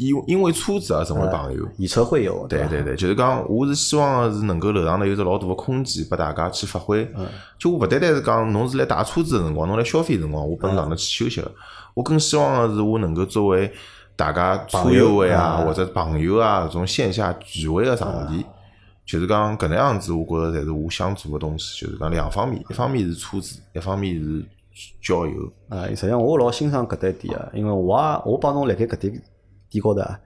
[0.08, 1.68] 因因为车子而成为朋友。
[1.76, 2.46] 以车会友，吧？
[2.48, 7.08] 对对对，就是讲，我是希望是能够楼上头有只老大个空间，拨大家去发挥。
[7.58, 11.52] 就我勿单单是讲，侬是来打车子个辰光，侬来消费辰光，我奔上头去休息个。
[11.94, 13.70] 我更希望个是，我能够作为
[14.16, 18.44] 大家车友会啊，或者朋友啊，搿种线下聚会个场地。
[19.06, 21.84] 就是讲搿能样子，我觉着才是我想做个东西。
[21.84, 24.46] 就是讲两方面，一方面是车子，一方面是
[25.02, 25.32] 交友。
[25.68, 29.20] 啊，实际上我老欣赏搿一点啊，因为我也我帮侬辣盖搿点
[29.70, 30.18] 店高头啊，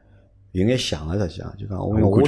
[0.52, 2.22] 有眼像个，实际上就讲我我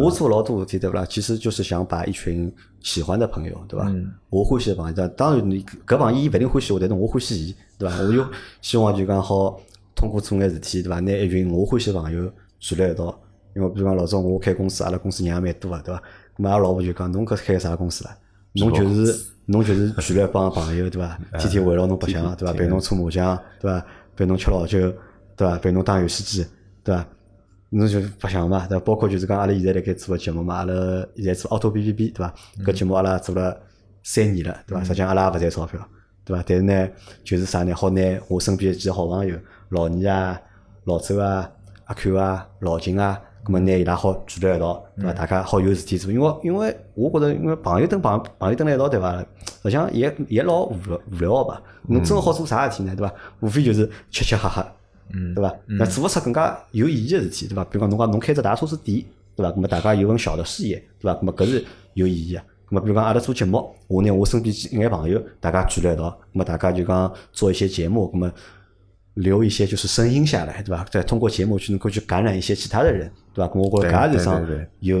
[0.00, 1.04] 我做老多事体对不啦？
[1.08, 3.86] 其实就是想把一群喜欢的朋友对伐？
[4.28, 7.96] 我欢喜的朋友，但当然你搿朋友伊勿一定欢喜我，但是我欢喜伊对伐？
[8.02, 8.24] 我就
[8.60, 9.58] 希望就讲好
[9.94, 11.00] 通过做眼事体对伐？
[11.00, 13.18] 拿一群我欢喜的朋友聚辣一道。
[13.56, 16.00] 因为比如讲老早我开公司，阿拉公司人也蛮多个对伐？
[16.38, 18.16] 咁阿拉老婆就讲侬搿开啥公司啦？
[18.54, 21.18] 侬就是侬就是聚了一帮朋友对伐？
[21.38, 22.52] 天天围绕侬白相对伐？
[22.54, 23.84] 陪侬搓麻将对伐？
[24.16, 24.92] 陪侬吃老酒
[25.40, 25.56] 对伐？
[25.56, 26.46] 陪侬打游戏机
[26.84, 27.06] 对伐？
[27.70, 28.84] 侬就白相嘛，对伐？
[28.84, 30.74] 包括就是讲阿拉现在辣盖做个节目嘛，阿拉
[31.16, 32.34] 现在做 auto B B B 对伐？
[32.62, 33.58] 搿节目阿拉做了
[34.02, 34.84] 三年了对伐？
[34.84, 35.80] 实际上阿拉也勿赚钞票
[36.26, 36.44] 对伐？
[36.46, 36.88] 但是呢，
[37.24, 37.72] 就是啥呢？
[37.74, 39.34] 好拿我身边几个好朋友，
[39.70, 40.38] 老倪啊、
[40.84, 41.50] 老周啊、
[41.86, 43.18] 阿 Q 啊、老金啊。
[43.42, 45.12] 咁么拿伊拉好聚辣一道，对伐？
[45.14, 49.16] 大家好有事体做，因为因为我觉着，因为朋友蹲朋朋友蹲辣一道，对伐？
[49.62, 51.62] 实际上也也老无聊无聊个吧。
[51.88, 52.94] 侬真个好做啥事体呢？
[52.94, 53.14] 对伐？
[53.40, 54.66] 无非就是吃吃喝喝，
[55.34, 55.54] 对伐？
[55.66, 57.64] 那做勿出更加有意义个事体，对伐？
[57.64, 59.04] 比如讲侬讲侬开只大车子店，
[59.36, 59.52] 对伐？
[59.54, 61.18] 那么大家有份小的事业，对伐？
[61.20, 62.42] 那么搿是有意义个。
[62.70, 68.32] 那么比如讲阿拉做节目，我拿我身边几眼朋友，大家聚辣一道，那么大家就讲做一些节目，那么。
[69.14, 70.84] 留一些就是声音下来，对伐？
[70.84, 73.52] 再通过节目去能够去感染一些其他的人，对吧？
[73.52, 74.46] 咁我觉着搿也是桩
[74.78, 75.00] 有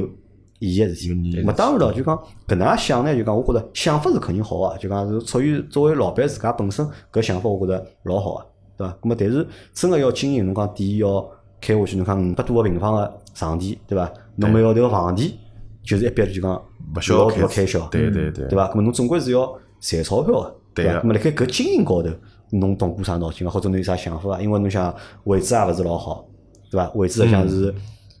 [0.58, 1.40] 意义个事体。
[1.40, 8.46] 咁么当然了，就讲搿能介想呢，就讲我觉着想法是肯定好个，就讲是出于作为老板自家本身搿想法，我觉着老好个，
[8.80, 8.96] 对伐？
[9.02, 11.28] 咁么但是真个要经营，侬讲店要
[11.60, 14.10] 开下去，侬讲五百多个平方个场地，对伐？
[14.36, 15.38] 侬每号头个房地
[15.82, 16.62] 就是一笔就讲
[16.96, 18.68] 勿小老大个开销，对对对对伐？
[18.68, 21.00] 咁么侬总归是要赚钞票个，对个伐？
[21.00, 22.08] 咁么辣盖搿经营高头。
[22.52, 23.50] 侬动过啥脑筋啊？
[23.50, 24.40] 或者侬有啥想法啊？
[24.42, 26.26] 因为侬想位置也勿是老好，
[26.68, 26.90] 对伐？
[26.96, 27.72] 位置实际上是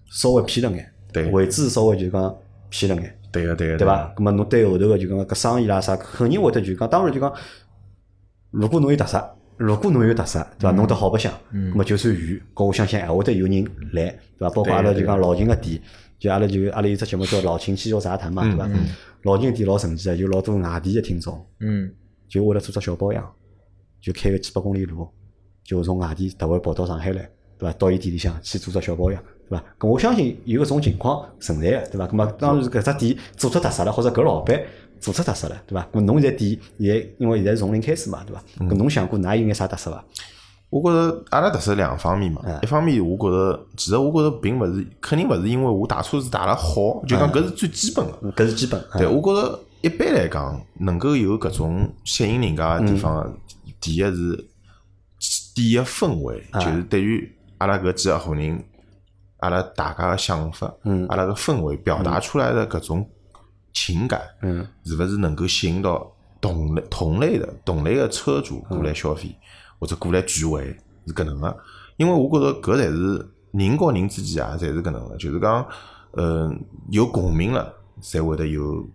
[0.08, 2.32] 稍微偏了眼，对位置稍微就讲
[2.68, 4.14] 偏了眼，对个对个，对伐？
[4.16, 7.32] 咁么侬对后头个就讲搿生意啦啥，肯定会得就讲，当然就讲，
[8.52, 9.18] 如果侬有特色，
[9.60, 10.74] 如果侬有特色，对伐？
[10.74, 14.06] 弄得好白相，咁么就算远，搿我相信还会得有人来，
[14.38, 14.50] 对伐？
[14.54, 15.78] 包括阿拉就讲老秦个店，
[16.18, 18.66] 就阿拉就阿拉有只节目叫老秦七叫啥谈嘛，对伐？
[19.24, 21.92] 老秦个店老神奇个，有老多外地个听众，嗯，
[22.26, 23.30] 就为了做只小保养。
[24.00, 25.06] 就开个几百公里路，
[25.62, 27.72] 就从外地特会跑到上海来，对伐？
[27.74, 29.64] 到伊店里向去做只小保养，对伐？
[29.78, 32.08] 咁我相信有搿种情况存在个，对伐？
[32.08, 34.58] 咁么当然是搿只店做出特色了，或者搿老板
[35.00, 35.88] 做出特色了，对伐？
[35.92, 38.42] 咾侬现在店也因为现在是从零开始嘛，对伐？
[38.58, 40.04] 咾侬想过㑚有眼啥特色伐？
[40.68, 48.30] 我觉着阿拉特色两方面嘛，一方面我觉着，其实我觉着并勿是，肯定勿是因为我打车子打了好，就讲搿是最基本个。
[48.32, 48.80] 搿是基本。
[48.96, 53.36] 对，我觉着一般来讲，能够有搿种吸引人家个地方。
[53.80, 54.48] 第一是
[55.54, 57.26] 店个氛围，就是对于
[57.56, 58.62] 阿拉搿几个伙人，
[59.38, 60.70] 阿拉大家个想法，
[61.08, 63.08] 阿拉个氛围表达出来的搿种
[63.72, 64.66] 情感，嗯。
[64.84, 66.10] 是勿是能够吸引到
[66.40, 69.34] 同类同类的同类的车主过来消费，
[69.78, 70.64] 或者过来聚会，
[71.06, 71.56] 是搿能个。
[71.96, 75.66] 因为我觉着搿才是人和人之间啊，才是搿能个，就是讲，
[76.12, 76.58] 嗯，
[76.88, 78.88] 有共鸣了，才会得有，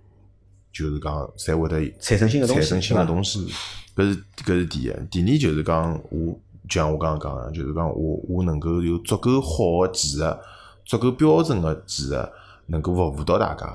[0.71, 3.53] 就是讲，才会得产生新的东西，产生新的东西。
[3.95, 6.33] 搿是搿是第一，第二就是讲我，
[6.67, 10.23] 就像我刚刚讲个，就是讲我我能够有足够好个技术，
[10.83, 12.15] 足够标准个技术，
[12.65, 13.65] 能够服务到大家，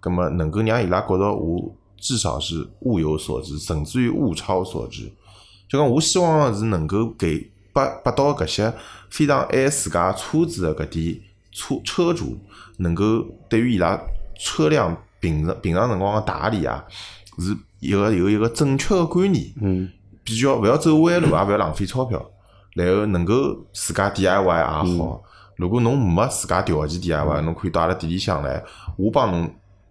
[0.00, 5.12] 葛么能够让伊拉觉着我至少是物有所值，甚至于物超所值。
[5.68, 8.74] 就讲我希望是能够给拨拨到搿些
[9.10, 11.20] 非常爱自家车子的搿点
[11.52, 12.38] 车车主，
[12.78, 14.00] 能够对于伊拉
[14.38, 16.84] 车辆平常平常辰光个打理啊，
[17.38, 17.56] 是。
[17.80, 19.88] 一个有一个正确的观念，嗯，
[20.24, 22.20] 比较勿要走弯路，也勿要浪费钞票，
[22.74, 24.64] 然后能够自家 DIY 也
[24.98, 25.22] 好。
[25.54, 28.60] 如果侬没自家条件 DIY，侬可以到阿拉店里向来，
[28.96, 29.48] 我帮侬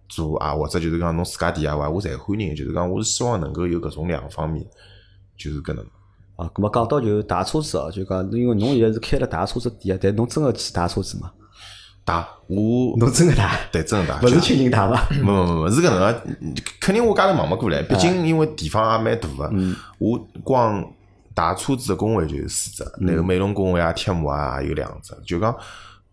[0.08, 2.54] 做啊，或者就是讲侬自家 DIY，我侪欢迎。
[2.54, 4.64] 就是讲我是希望能够有搿种两方面，
[5.36, 5.84] 就是搿能。
[6.36, 11.32] 啊，咁么讲到就打车子哦，就讲因为侬现在是开了打车子店啊，但侬真个去打车子吗？
[12.04, 13.54] 打我侬真个打？
[13.70, 15.06] 对真个打，勿是亲人打伐？
[15.10, 16.22] 没没没，是搿能个，
[16.80, 19.52] 肯定我家头忙勿过来，毕竟因为地方也蛮大个，
[19.98, 20.82] 我光
[21.34, 25.54] 打车子个工会就有四只，然后美容工会啊、贴膜啊也有两只，就讲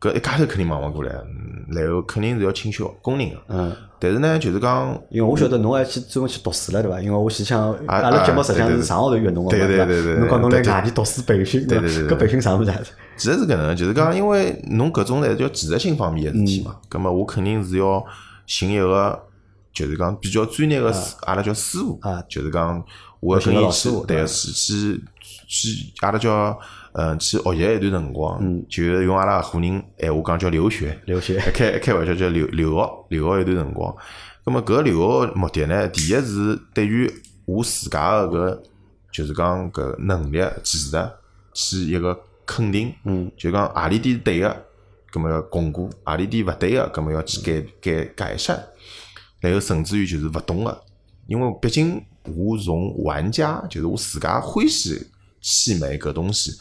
[0.06, 3.36] 搿一家头肯定忙勿过来，嗯然后肯定是要请求工人个。
[3.48, 7.02] 嗯，但是呢，就是讲因为我晓得侬还去专门去读书了，对伐？
[7.02, 10.74] 因为我前想，啊阿拉节目实际上是上号头约侬个嘛，对对伐对对对侬讲侬来对对。
[10.74, 12.16] 外地读书培训，对对对对。
[12.16, 12.80] 搿培训啥物事啊？
[13.18, 18.06] 其实是搿能，就是讲，因为侬搿种呢叫技术性方面个事体嘛，葛么我肯定是要
[18.46, 19.20] 寻一个，
[19.74, 22.84] 就是讲比较专业个师，阿拉叫师傅啊，就是讲
[23.20, 25.04] 我要寻伊老师傅，去对，去
[25.48, 26.56] 去阿拉叫
[26.98, 31.38] 嗯去学习一段辰光，就是用阿拉河人闲话讲叫留学，留学。
[31.54, 33.94] 开开玩笑叫留留学，留学一段辰光。
[34.46, 37.12] 咁么搿留学个目的呢，第一是对于
[37.46, 38.60] 我自家个搿
[39.12, 40.98] 就是讲搿能力技术
[41.54, 44.66] 去一个肯定，嗯，就讲何里点是对个，
[45.12, 48.64] 咁么要巩固；何里点勿对个，咁么要去改改改善。
[49.42, 50.82] 然后甚至于就是勿懂个，
[51.28, 55.08] 因为毕竟我从玩家，就是我自家欢喜
[55.42, 56.52] 去买搿东西，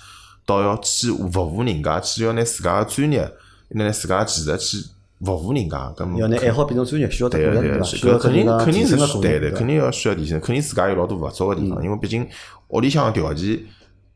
[0.47, 3.31] 到要去服务人家，去要拿自家个专业，
[3.71, 4.89] 拿自家个技术去
[5.21, 12.27] 服务人家，搿么要拿爱好变成专业，需要得对个对个，搿肯定肯定是对对，肯定要需要提升，肯定自家有老多勿足个地方，因为毕竟
[12.69, 13.59] 屋里向个条件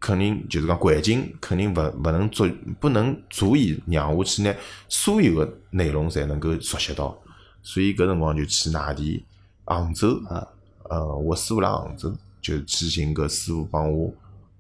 [0.00, 2.48] 肯定就是讲环境肯定勿勿能足
[2.78, 4.54] 不能足以让我去拿
[4.88, 7.16] 所有个内容侪能够熟悉到，
[7.62, 9.24] 所以搿辰光就去外地
[9.64, 10.46] 杭州啊，
[10.90, 14.12] 呃，我师傅辣杭州，就去寻搿师傅帮我，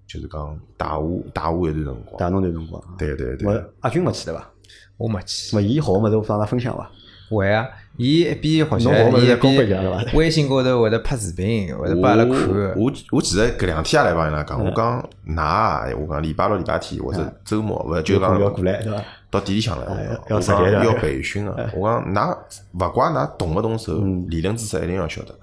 [0.08, 2.82] 就是讲带我带我一段辰光，带侬段辰光。
[2.98, 3.46] 对对对。
[3.46, 4.50] 我阿军没去对伐？
[4.96, 5.54] 我没去。
[5.54, 6.90] 么伊好个物事我帮阿拉分享伐？
[7.30, 12.32] 会啊，伊一边学习，一边伐微信高头会得拍视频，会得拨阿拉看。
[12.74, 19.04] 我我我其实搿两天也来帮伊拉讲，我讲㑚啊，我讲礼拜六、礼拜天或者周末，勿就讲要过来对伐？
[19.30, 21.52] 到店里向来，要要培训个。
[21.76, 22.36] 我讲㑚
[22.72, 25.34] 勿怪㑚动勿动手，嗯理论知识一定要晓得。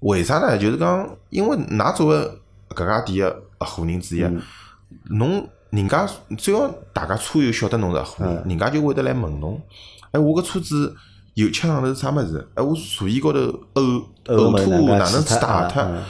[0.00, 0.58] 为啥呢？
[0.58, 2.30] 就是讲，因为㑚作为
[2.70, 4.40] 搿家店个合伙人之一，嗯
[5.10, 6.08] 侬人家
[6.38, 9.60] 只要大家车友晓得侬是合伙人，人家就会得来问侬，
[10.12, 10.94] 哎，我搿车子
[11.34, 12.48] 油漆上头是啥物事？
[12.54, 16.02] 哎，我座椅高头呕呕呕吐哪能哪能打脱嗯？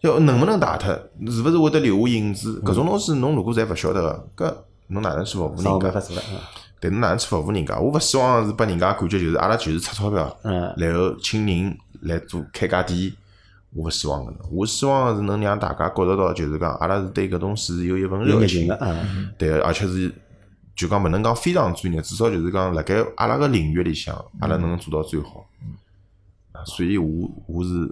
[0.00, 0.92] 要能不能打脱？
[1.30, 2.60] 是勿是会得留下印子？
[2.64, 4.02] 搿种东西侬如果侪勿晓得
[4.34, 4.54] 个，搿
[4.88, 6.02] 侬哪能去服务人家
[6.80, 7.78] 对，侬哪能去服务人家？
[7.78, 13.12] 我勿希望是拨人家感觉就是阿拉就是出钞票，嗯然后请人来做开家店。
[13.74, 19.08] 我勿希望搿能，我希望是能让大家觉着到，就是讲阿拉是对搿东西是有一份热情有热情个，啊，
[19.38, 20.12] 对，而且是
[20.76, 25.46] 就讲勿能讲非常专业，至少就是讲辣盖阿拉个领域里向，阿拉能做到最好。
[26.52, 27.90] 啊所以我我是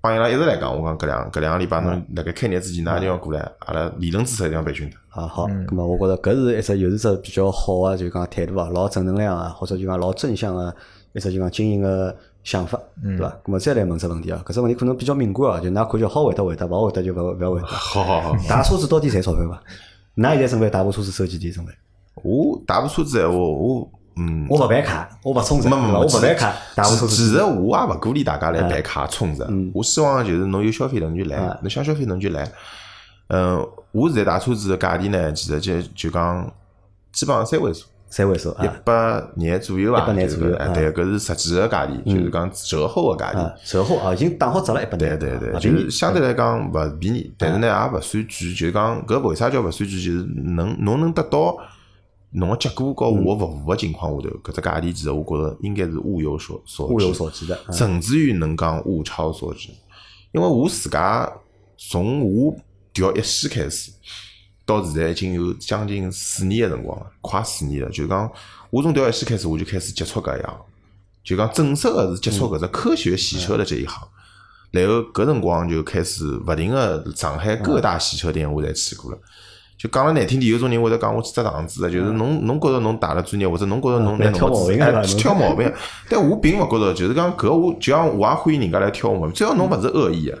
[0.00, 4.96] 帮伊拉一直来讲，我讲搿两搿两个礼拜侬辣盖开业之前，㑚一定要过来，阿拉理论知识一定要培训的。
[5.10, 10.74] 啊好，咁么我觉着搿是一只又是只比较好个，就讲态度啊，老正能量啊，或者就讲老正向个
[11.12, 12.16] 一只就讲经营个
[12.48, 13.28] 想法，对伐？
[13.44, 17.66] 咁么再来问只问题啊，搿只问题可能比较敏感啊，就㑚看就好回答回答，勿好回答就勿勿要回答。
[17.66, 19.62] 好好好，打车子到底赚钞票伐？
[20.16, 21.72] 㑚现在准备打部车子收几钿准备？
[22.24, 23.86] 我打部车子闲话，我
[24.16, 25.68] 嗯，我勿办卡，我勿充值？
[25.68, 27.22] 没没没，我勿办卡，打部车子其。
[27.22, 32.50] 实我也勿鼓励大家来办卡充值，我希望就是侬有消费能就来嗯，侬想消费能就来。
[33.28, 33.58] 嗯，
[33.92, 36.50] 我现在打车子个价钿呢，其实就就讲
[37.12, 45.18] 基本上三位数，三位数一啊百廿左右吧，100廿左右对，搿是实际个价钿，就是讲折后个价钿啊。，折后啊，已经打好折了一百廿。
[45.18, 51.56] 对对对，啊就是相对来讲勿便宜，但是呢也勿算贵，就是讲搿为啥叫勿算贵，就是能侬能得到
[52.30, 57.54] 侬个结果和我服务个情况下头，搿只价钿其实我觉着应该是物有所所物有所值的。
[57.66, 59.68] 啊甚至于能讲物超所值，
[60.32, 61.30] 因为我自家
[61.76, 62.56] 从我
[62.94, 63.92] 调一线开始，
[64.68, 67.88] 到现在已经有将近四年个辰光了，快四年了。
[67.88, 68.30] 就讲
[68.68, 70.54] 我从调一线开始，我就开始接触搿一行，
[71.24, 74.06] 就讲正式个是接触搿只科学洗车的这一行。
[74.70, 79.18] 然后搿辰光就开始勿停个上海各大洗车店我侪去过了。
[79.78, 85.72] 就讲了难听点，有种人会得讲我去只场子的，就是侬侬觉着侬打了专业，或者侬觉着侬拿来挑侬个哎毛病啊侬挑毛病。
[86.10, 90.38] 但我并勿觉着，就是讲搿我就像我也欢迎人家来挑毛病，只要侬勿是恶意个，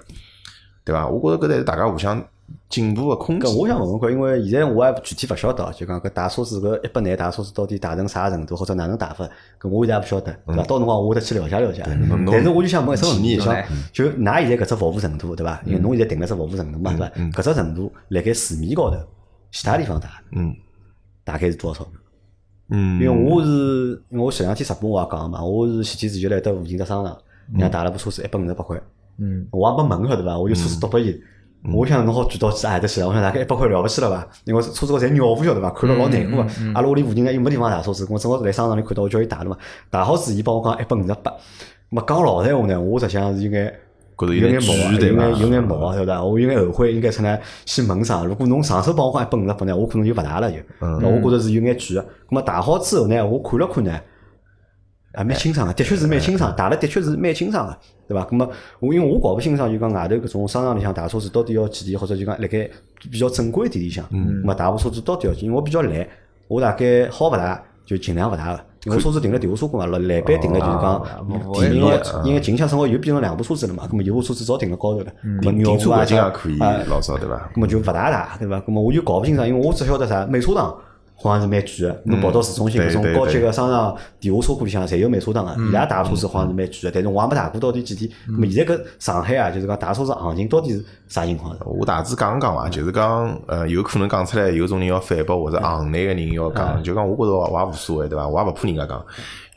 [0.84, 1.08] 对伐？
[1.08, 2.22] 我觉着搿才是大家互相
[2.68, 3.56] 进步个空间搿。
[3.56, 9.28] 我想问问看，因为现在我也具体勿晓得啊，就讲搿打车子搿一百廿打车子到底打成啥程度，或者哪能打法，
[9.60, 10.62] 搿我现在也勿晓得，对伐？
[10.64, 11.82] 到辰光我会得去了解了解。
[12.30, 15.60] 但是我就想问一只问题，体验一下就㑚现在搿只服务程度，对伐？
[15.64, 17.06] 因为侬现在定了只服务程度嘛，对伐？
[17.40, 18.96] 搿只程度辣盖市面高头，
[19.50, 20.54] 其他地方打嗯
[21.24, 21.86] 大概是多少？
[22.70, 27.16] 嗯，因为我是，因为我前两天直播我也讲嘛，我是前天子就来到附近只商场，
[27.52, 28.78] 人家打了部车子一百五十八块，
[29.16, 30.38] 嗯，我也没问晓得伐？
[30.38, 31.18] 我就车子倒拨伊，
[31.74, 34.26] 我想侬好举到几矮的去，我想大概一百块了不起了伐？
[34.44, 35.70] 因为车子高侪尿布晓得伐？
[35.70, 36.50] 看了老难过个。
[36.74, 39.56] 阿拉屋里附近呢又没地方洗车子，我正好来商场里看到，我叫伊汏了嘛。
[39.90, 41.32] 汏好子，伊帮我讲一百五十八。
[41.90, 43.64] 么讲老实闲话呢，我实际上是应该
[44.16, 45.40] 觉着有眼毛啊，点巨对伐有眼？
[45.40, 46.24] 有眼毛啊，晓得伐？
[46.24, 48.24] 我有眼后悔，应该出来先问上。
[48.24, 50.58] 如果侬上手帮我讲一百五十八呢，我可能就勿大了就。
[50.80, 52.02] 嗯那我觉着是有眼贵个。
[52.02, 54.00] 咁么汏好之后呢，我看了看呢。
[55.18, 58.24] 啊，蛮清爽个，的确是蛮清爽，打了的确是蛮清爽个，对伐？
[58.30, 58.48] 那么
[58.78, 62.70] 我因为我搞勿清爽，就讲外头搿种商场里向打车子到底要几钿，或者就讲辣盖
[63.10, 65.46] 比较正规店里向，嗯，么打部车子到底要几？
[65.46, 66.06] 因为我比较懒，
[66.46, 68.60] 我大概好勿大就尽量勿大个。
[68.84, 71.04] 因为我车子停了地下车库嘛，老蓝班停了就是讲
[71.48, 75.12] 我第也二，因为近腔生活又变成两部车子了嘛，那么有部车子早停了高头了，
[75.42, 77.50] 停停车环境也可以啊，老早对伐？
[77.56, 78.62] 那么就勿大大，对伐？
[78.68, 80.72] 那么我就搞勿清爽，因为我只晓得啥美车档
[81.20, 88.08] 好像是蛮贵个，侬跑到市中心搿种高级个商场地下车库里向侪有美车档个，伊拉打车子好像是蛮贵个，但是我也没打过到底几钿。
[88.28, 91.56] 咁么现在搿上海啊，就是讲打车子行情到底是啥情况？
[91.66, 98.28] 我大致讲讲伐，就是讲，呃，有可能讲出来，有种人要反驳，或者行内个人要讲，就讲我觉着我也无所谓，对伐？
[98.28, 99.04] 我也勿怕人家讲，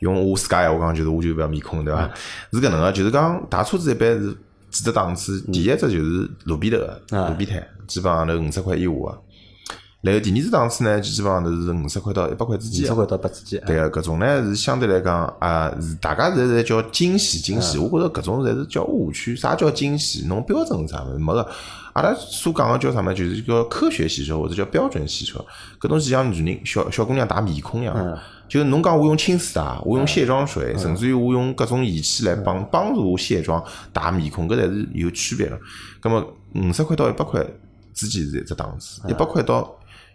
[0.00, 2.10] 用我自家闲话讲，就是我就勿要面孔，对伐？
[2.52, 4.32] 是搿能个，就是讲打车子一般是
[4.70, 9.22] 几只档次，第一只就是路边头个啊路边摊，基本上头五十块以下个。
[10.02, 12.78] 然后第二只档次呢，基本上都是五十块到一百块之间的。
[12.82, 13.62] 几十块到百之间。
[13.64, 19.36] 对个，搿种呢是相对来讲啊，是大家现在侪叫精细精细，我觉着搿种侪是叫误区。
[19.36, 20.26] 啥叫精细？
[20.26, 21.18] 侬标准是啥物事？
[21.18, 21.48] 没个。
[21.92, 23.14] 阿拉所讲个叫啥物事？
[23.14, 25.38] 就是叫科学洗车或者叫标准洗车。
[25.80, 35.56] 搿东西像女人小小姑娘打面孔一样嗯，就是侬讲我用清水啊，我用卸妆水，甚至于我用各种仪器来帮帮助我卸妆打面孔，搿侪是有区别个。
[36.00, 36.26] 葛么
[36.56, 37.40] 五十块到一百块
[37.94, 39.72] 之间是一只档次，一百块到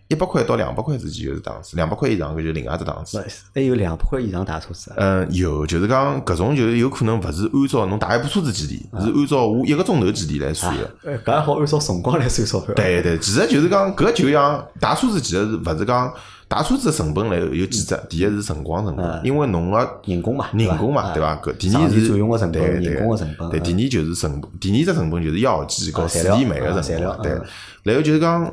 [0.07, 3.21] 一百块到两百块之间就是档次，两百块以上搿就另外一只档次。
[3.53, 10.89] 还有两百块以上大车子啊，嗯，有，就是讲搿种就是有可能勿是按照侬打一部车子几钿，是按照我一个钟头几钿来算个。
[11.03, 12.73] 呃搿还好按照辰光来算钞票。
[12.75, 16.13] 对对，其实就是讲搿就像打车子，其实是勿是讲
[16.47, 17.99] 打车子的成本来有几只？
[18.09, 21.35] 第一是辰光成本，因为侬个人工嘛，人工嘛，啊对伐？
[21.35, 27.17] 搿第二是占用个成本人工个成本对，嗯第二就是成本，第二只成本就是药剂和水电煤个啊成本。
[27.21, 27.41] 对
[27.83, 28.49] 然后就是讲，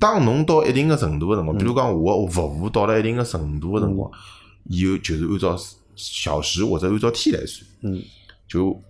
[0.00, 4.10] 当侬到一定个程度个辰光，比如讲我个服务到了一定个程度个辰光，
[4.64, 5.56] 以后就是按照
[5.94, 7.64] 小时或者按照天来算。
[7.82, 8.02] 嗯，
[8.48, 8.80] 就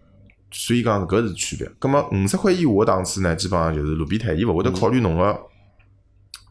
[0.51, 1.70] 所以讲搿是区别。
[1.78, 5.38] 葛么五十块以下个档次呢，基本上就是路边摊，伊勿会得考虑侬个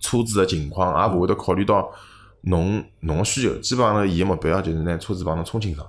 [0.01, 1.89] 车子个情况，也勿会得考虑到
[2.41, 3.55] 侬侬个需求。
[3.59, 5.87] 基本上呢，伊个目标就是拿车子帮侬充清爽，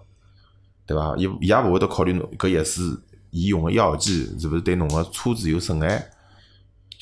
[0.86, 1.14] 对伐？
[1.18, 6.10] 伊伊也勿会得考虑侬搿一次伊用个药剂是勿是对侬个车子有损害，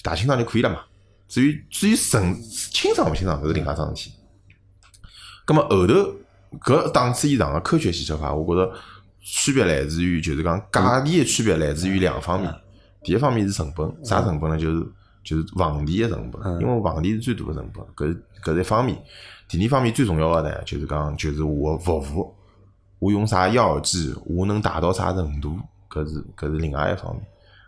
[0.03, 0.81] 打清爽就可以了嘛。
[1.29, 4.13] 至于至于损清爽勿清爽，搿是另外桩事体。
[5.45, 5.95] 葛么后头
[6.61, 8.73] 搿档次以上个科学洗车法，我觉着
[9.21, 12.55] 区别来自于就是讲价钿个区别来自于两方面。
[13.03, 14.59] 第一方面是成本，啥成本呢？
[14.59, 14.87] 就是
[15.23, 18.97] 就是房钿个成本，因为房钿是最大个成本，搿是搿是一方面。
[19.49, 22.35] 第二方面最重要个呢，就是讲就是我个服务，
[22.99, 25.59] 我用啥药剂，我能达到啥程度，
[25.91, 27.27] 搿是搿是另外一方面。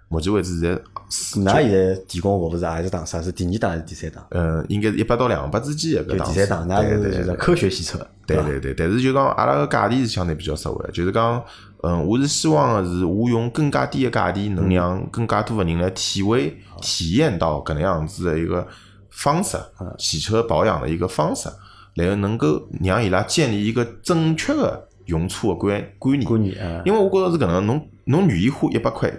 [0.09, 3.05] 目前为止现在㑚现在提供服务是何一档？
[3.05, 4.25] 啥是第二档还是第三档？
[4.31, 6.35] 嗯，应该是一百到两百之间的搿档次。
[6.35, 8.07] 就第三档，㑚对是就是科学洗车，伐？
[8.27, 11.43] 对对对，但是就讲阿拉个价钿是相对比较实惠，就是讲，
[11.83, 18.67] 嗯，我是希望个是我用更加低个价钿，能让更加多个人来体会、体验到搿能样子的一个
[19.11, 19.57] 方式，
[19.99, 21.49] 洗车保养的一个方式，
[21.95, 26.29] 然后能够让伊拉建立一个正确的用车的观观念。
[26.29, 29.13] 观念啊，因为我觉着是搿能，侬侬愿意花一百块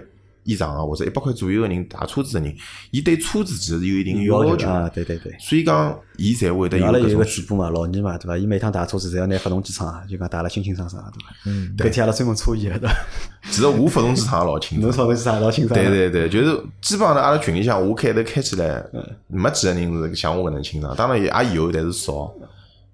[0.48, 2.56] 以上啊，或者一百块左右个人打车子个人，
[2.90, 5.30] 伊对车子其实是有一定要求啊，对对对。
[5.38, 8.38] 所以讲，伊才会得有阿拉有一搿种个主播嘛，老倪嘛，对伐？
[8.38, 11.36] 伊每趟打车子侪要拿发动机窗啊，就讲打了清清爽爽，对伐？
[11.44, 12.96] 嗯，搿天阿拉专门搓伊个，对伐？
[13.50, 15.06] 其实我发动机厂也老清侬爽。
[15.06, 15.78] 发动机窗老清爽。
[15.78, 20.94] 对对对，就是基本上，阿拉群里向我开头开起来，嗯没几个人是像我搿能清爽。
[20.96, 22.32] 当然也也有，但是少。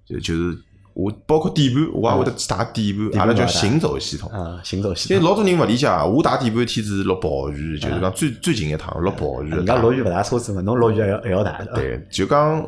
[0.07, 0.55] 就就是
[0.95, 4.31] 我包括底盘，我也会得去打底盘，阿拉叫行走系统。
[4.31, 5.17] 啊，行走系统。
[5.17, 9.49] 因为老多人勿理解，我打底盘天子是落暴雨，就是讲最最近一趟落暴雨。
[9.49, 11.73] 人家落雨勿打车子嘛，侬落雨还要还要打的。
[11.75, 12.65] 对，就讲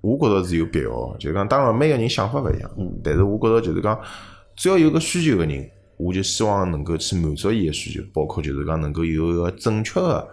[0.00, 2.68] 我觉着是有必要，就讲当然每个人想法勿一样，
[3.04, 3.96] 但是我觉着就是讲，
[4.56, 10.28] 只要有个需求个人，我就希望能够去满足伊个需求，包括就是讲能够有一个正确个，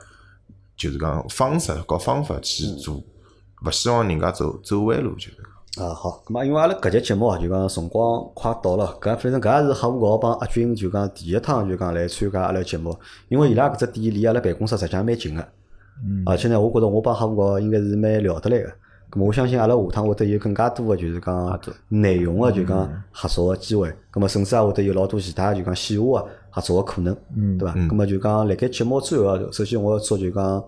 [0.76, 5.55] 就是讲方式和方法去做，勿希望人家走走弯路，就是讲。
[5.78, 12.98] 啊，好，咁么因为阿拉搿节节目啊，就讲辰光快到了，搿反正搿也是黑虎桥帮阿军就讲第一趟就讲来参加阿拉节目，
[13.28, 15.46] 因为伊拉搿只店离阿拉办公室实际上蛮近个，
[16.02, 16.24] 嗯。
[16.26, 18.70] 而且呢，我觉着我帮黑虎桥应该是蛮聊得来个。
[19.12, 21.60] 咁么我相信阿拉下趟会得有更加多个就是讲
[21.90, 27.14] 内容个就讲合作个机会，咁么甚至也会得有老多其他就讲线下个合作个可能，
[27.58, 27.76] 对伐？
[27.76, 30.64] 咁么就讲辣盖节目最后啊，首先我要做就讲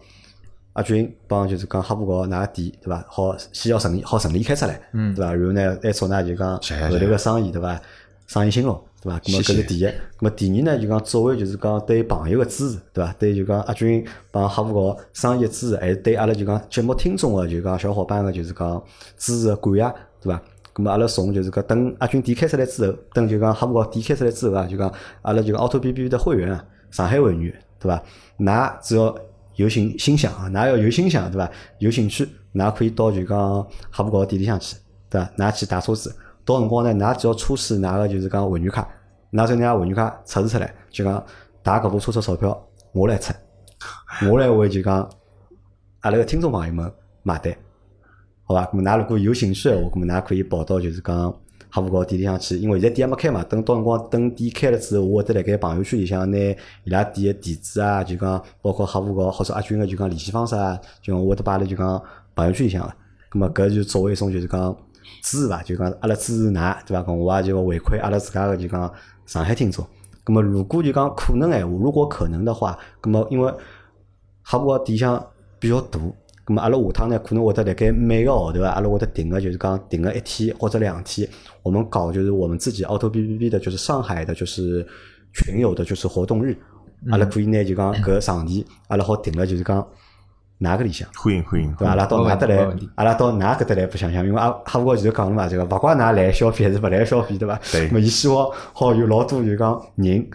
[0.77, 3.03] 阿军帮就是讲哈布高㑚店对伐？
[3.09, 5.33] 好先要顺利，好顺利开出来，对伐？
[5.33, 6.53] 然后呢，还祝㑚就讲
[6.87, 7.81] 后头个生意对伐？
[8.27, 9.19] 生意兴隆，对伐？
[9.21, 9.85] 咁么搿是第一。
[9.87, 13.11] 咁么第二呢，就讲作为就是讲对朋友个支持，对伐？
[13.17, 18.79] 对就讲阿军帮哈布高生意个支持，还是对阿拉就讲节目听众个就讲小伙伴个就是讲
[19.17, 20.41] 支持个感谢，对伐？
[20.75, 28.03] 咁么阿拉从就是讲等阿军店开出来之后，等就讲哈布高店开出来之后啊，就讲阿拉就讲凹凸 B B 的会员啊，上海会员对伐？
[28.37, 29.17] 㑚只要
[29.57, 31.51] 有心心想啊，㑚要有心想对伐？
[31.79, 33.37] 有兴趣，㑚可以到就讲
[33.91, 34.77] 哈布高店里向去，
[35.09, 35.31] 对伐？
[35.37, 38.87] 㑚去打车子，到辰光呢，㑚只要出示㑚个就是讲会员卡，
[39.33, 41.23] 㑚将㑚会员卡出示出来，就讲
[41.61, 43.33] 打搿部车子钞票我来出，
[44.31, 45.09] 我来为就讲
[46.01, 46.91] 阿拉个听众朋友们
[47.23, 47.53] 买单。
[48.43, 48.65] 好伐？
[48.67, 51.35] 咁么㑚如果有兴趣个话，咁么㑚可以跑到就是讲
[51.77, 53.43] 哈佛高店里向去，因为现在店还没开嘛。
[53.43, 62.01] 等到辰光等店开了之后，我会得辣盖朋友圈里向拿伊拉店个地址啊，就讲包括哈佛高或者阿军个就讲联系方式啊，就讲我会得摆辣就讲
[62.33, 62.91] 朋友圈里向个。
[63.31, 64.75] 咁么搿就作为一种就是讲
[65.21, 67.03] 支持伐，就讲阿拉支持㑚对伐？
[67.03, 68.91] 咁我也就回馈阿拉自家个就讲
[69.27, 69.85] 上海听众。
[70.25, 73.53] 咁么如果就讲可能闲话，如果可能的话，咁么因为
[74.41, 75.23] 哈佛高店里向
[75.59, 75.99] 比较大。
[76.47, 81.27] 咁么阿拉下趟呢，可能会得辣盖每个号头啊，阿拉会得定个就是讲定个一天或者两天，
[81.61, 84.87] 我们搞就是我们自己 auto B B B 的，就是上海的，就是
[85.33, 86.57] 群友的，就是活动日，
[87.11, 89.85] 阿拉可以呢就讲搿场地，阿拉好定了就是讲
[90.57, 91.05] 哪个里向。
[91.15, 91.89] 欢迎欢迎，对伐？
[91.89, 97.59] 阿拉到没哪搭来阿拉到哪搿搭来白相相，因为阿哈佛高前头讲了嘛，这个勿怪㑚来消费还是勿来消费，对伐？
[97.73, 100.25] 对伊希望好有老多就讲人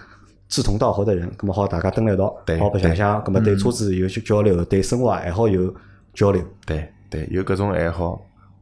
[0.47, 2.27] 志同道合的人，咁么好大家蹲辣一道，
[2.61, 5.75] 好白相相，咁么对车子有些交流，对生活爱好有
[6.15, 6.43] 交流。
[6.67, 8.21] 对对，有各种爱好，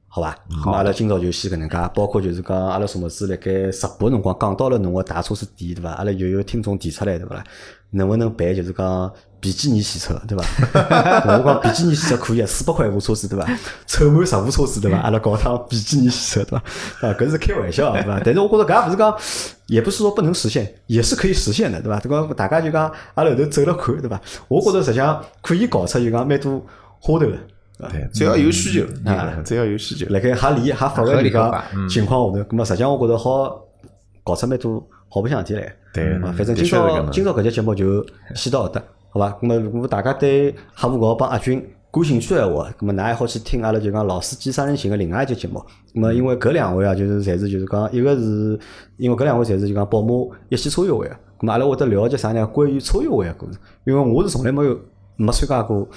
[0.08, 0.36] 好吧？
[0.62, 5.90] 好阿拉今朝就先搿能介，包括就是讲阿拉什么子辣盖直播辰光讲到了侬个大车子店对伐？
[5.92, 7.44] 阿拉又有听众提出来对伐啦？
[7.92, 10.44] 能不能办就是讲比基尼洗车对伐？
[11.38, 13.46] 我讲比基尼洗车可以啊，四百块一部车子对伐？
[13.86, 14.98] 凑满十部车子对伐？
[14.98, 17.08] 阿拉搞趟比基尼洗车对伐？
[17.08, 18.20] 啊，搿是开玩笑对伐？
[18.24, 19.16] 但是我觉着搿也勿是讲，
[19.66, 21.98] 也不是说不能实现，也是可以实现的对伐？
[22.00, 24.20] 这个大家就讲阿拉后头走了看对伐？
[24.48, 26.64] 我觉着实际上可以搞出就讲蛮多
[27.00, 27.36] 花头的。
[27.80, 33.58] 对只要有需求啊，只要有需求，辣盖合理合法个就合理合讲法嗯情况下头，咁么实际上我觉着好
[34.22, 35.74] 搞出蛮多好白相事体来。
[35.94, 39.30] 对啊，反正今朝今朝搿节节目就先到搿搭，好伐？
[39.40, 45.58] 咁么如果大家对黑五高帮阿军感兴趣个话，咁么㑚还好去听阿拉就讲老司机三人行个另外一节节目。
[45.94, 48.60] 咁么因为搿两位啊，就是侪是就是讲一个是
[48.98, 50.12] 因为搿两位侪是就讲宝马
[50.50, 52.46] 一汽车友会个，咁么阿拉会得了解啥呢？
[52.46, 54.78] 关于车友会个故事，因为我是从来没有
[55.16, 55.88] 没参加过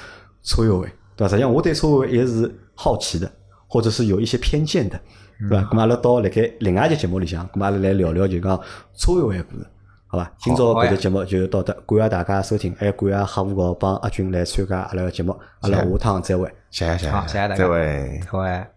[0.43, 1.29] 车友会，对伐？
[1.29, 3.31] 实际上我对车友会一直是好奇的，
[3.67, 4.99] 或者是有一些偏见的，
[5.49, 5.69] 对伐？
[5.69, 8.59] 咁么阿拉到辣盖另外一节节目里向，咁么阿拉来聊聊就讲
[8.95, 9.65] 车友会个故事。
[10.07, 10.31] 好伐？
[10.37, 15.31] 今朝搿只节节目就到这，感谢大家收听，还感谢哈富高帮阿军来参加阿拉个节目，
[15.61, 16.47] 阿拉下趟再会。
[16.69, 18.21] 谢谢谢谢，好谢谢大家再会。
[18.27, 18.72] 好哎。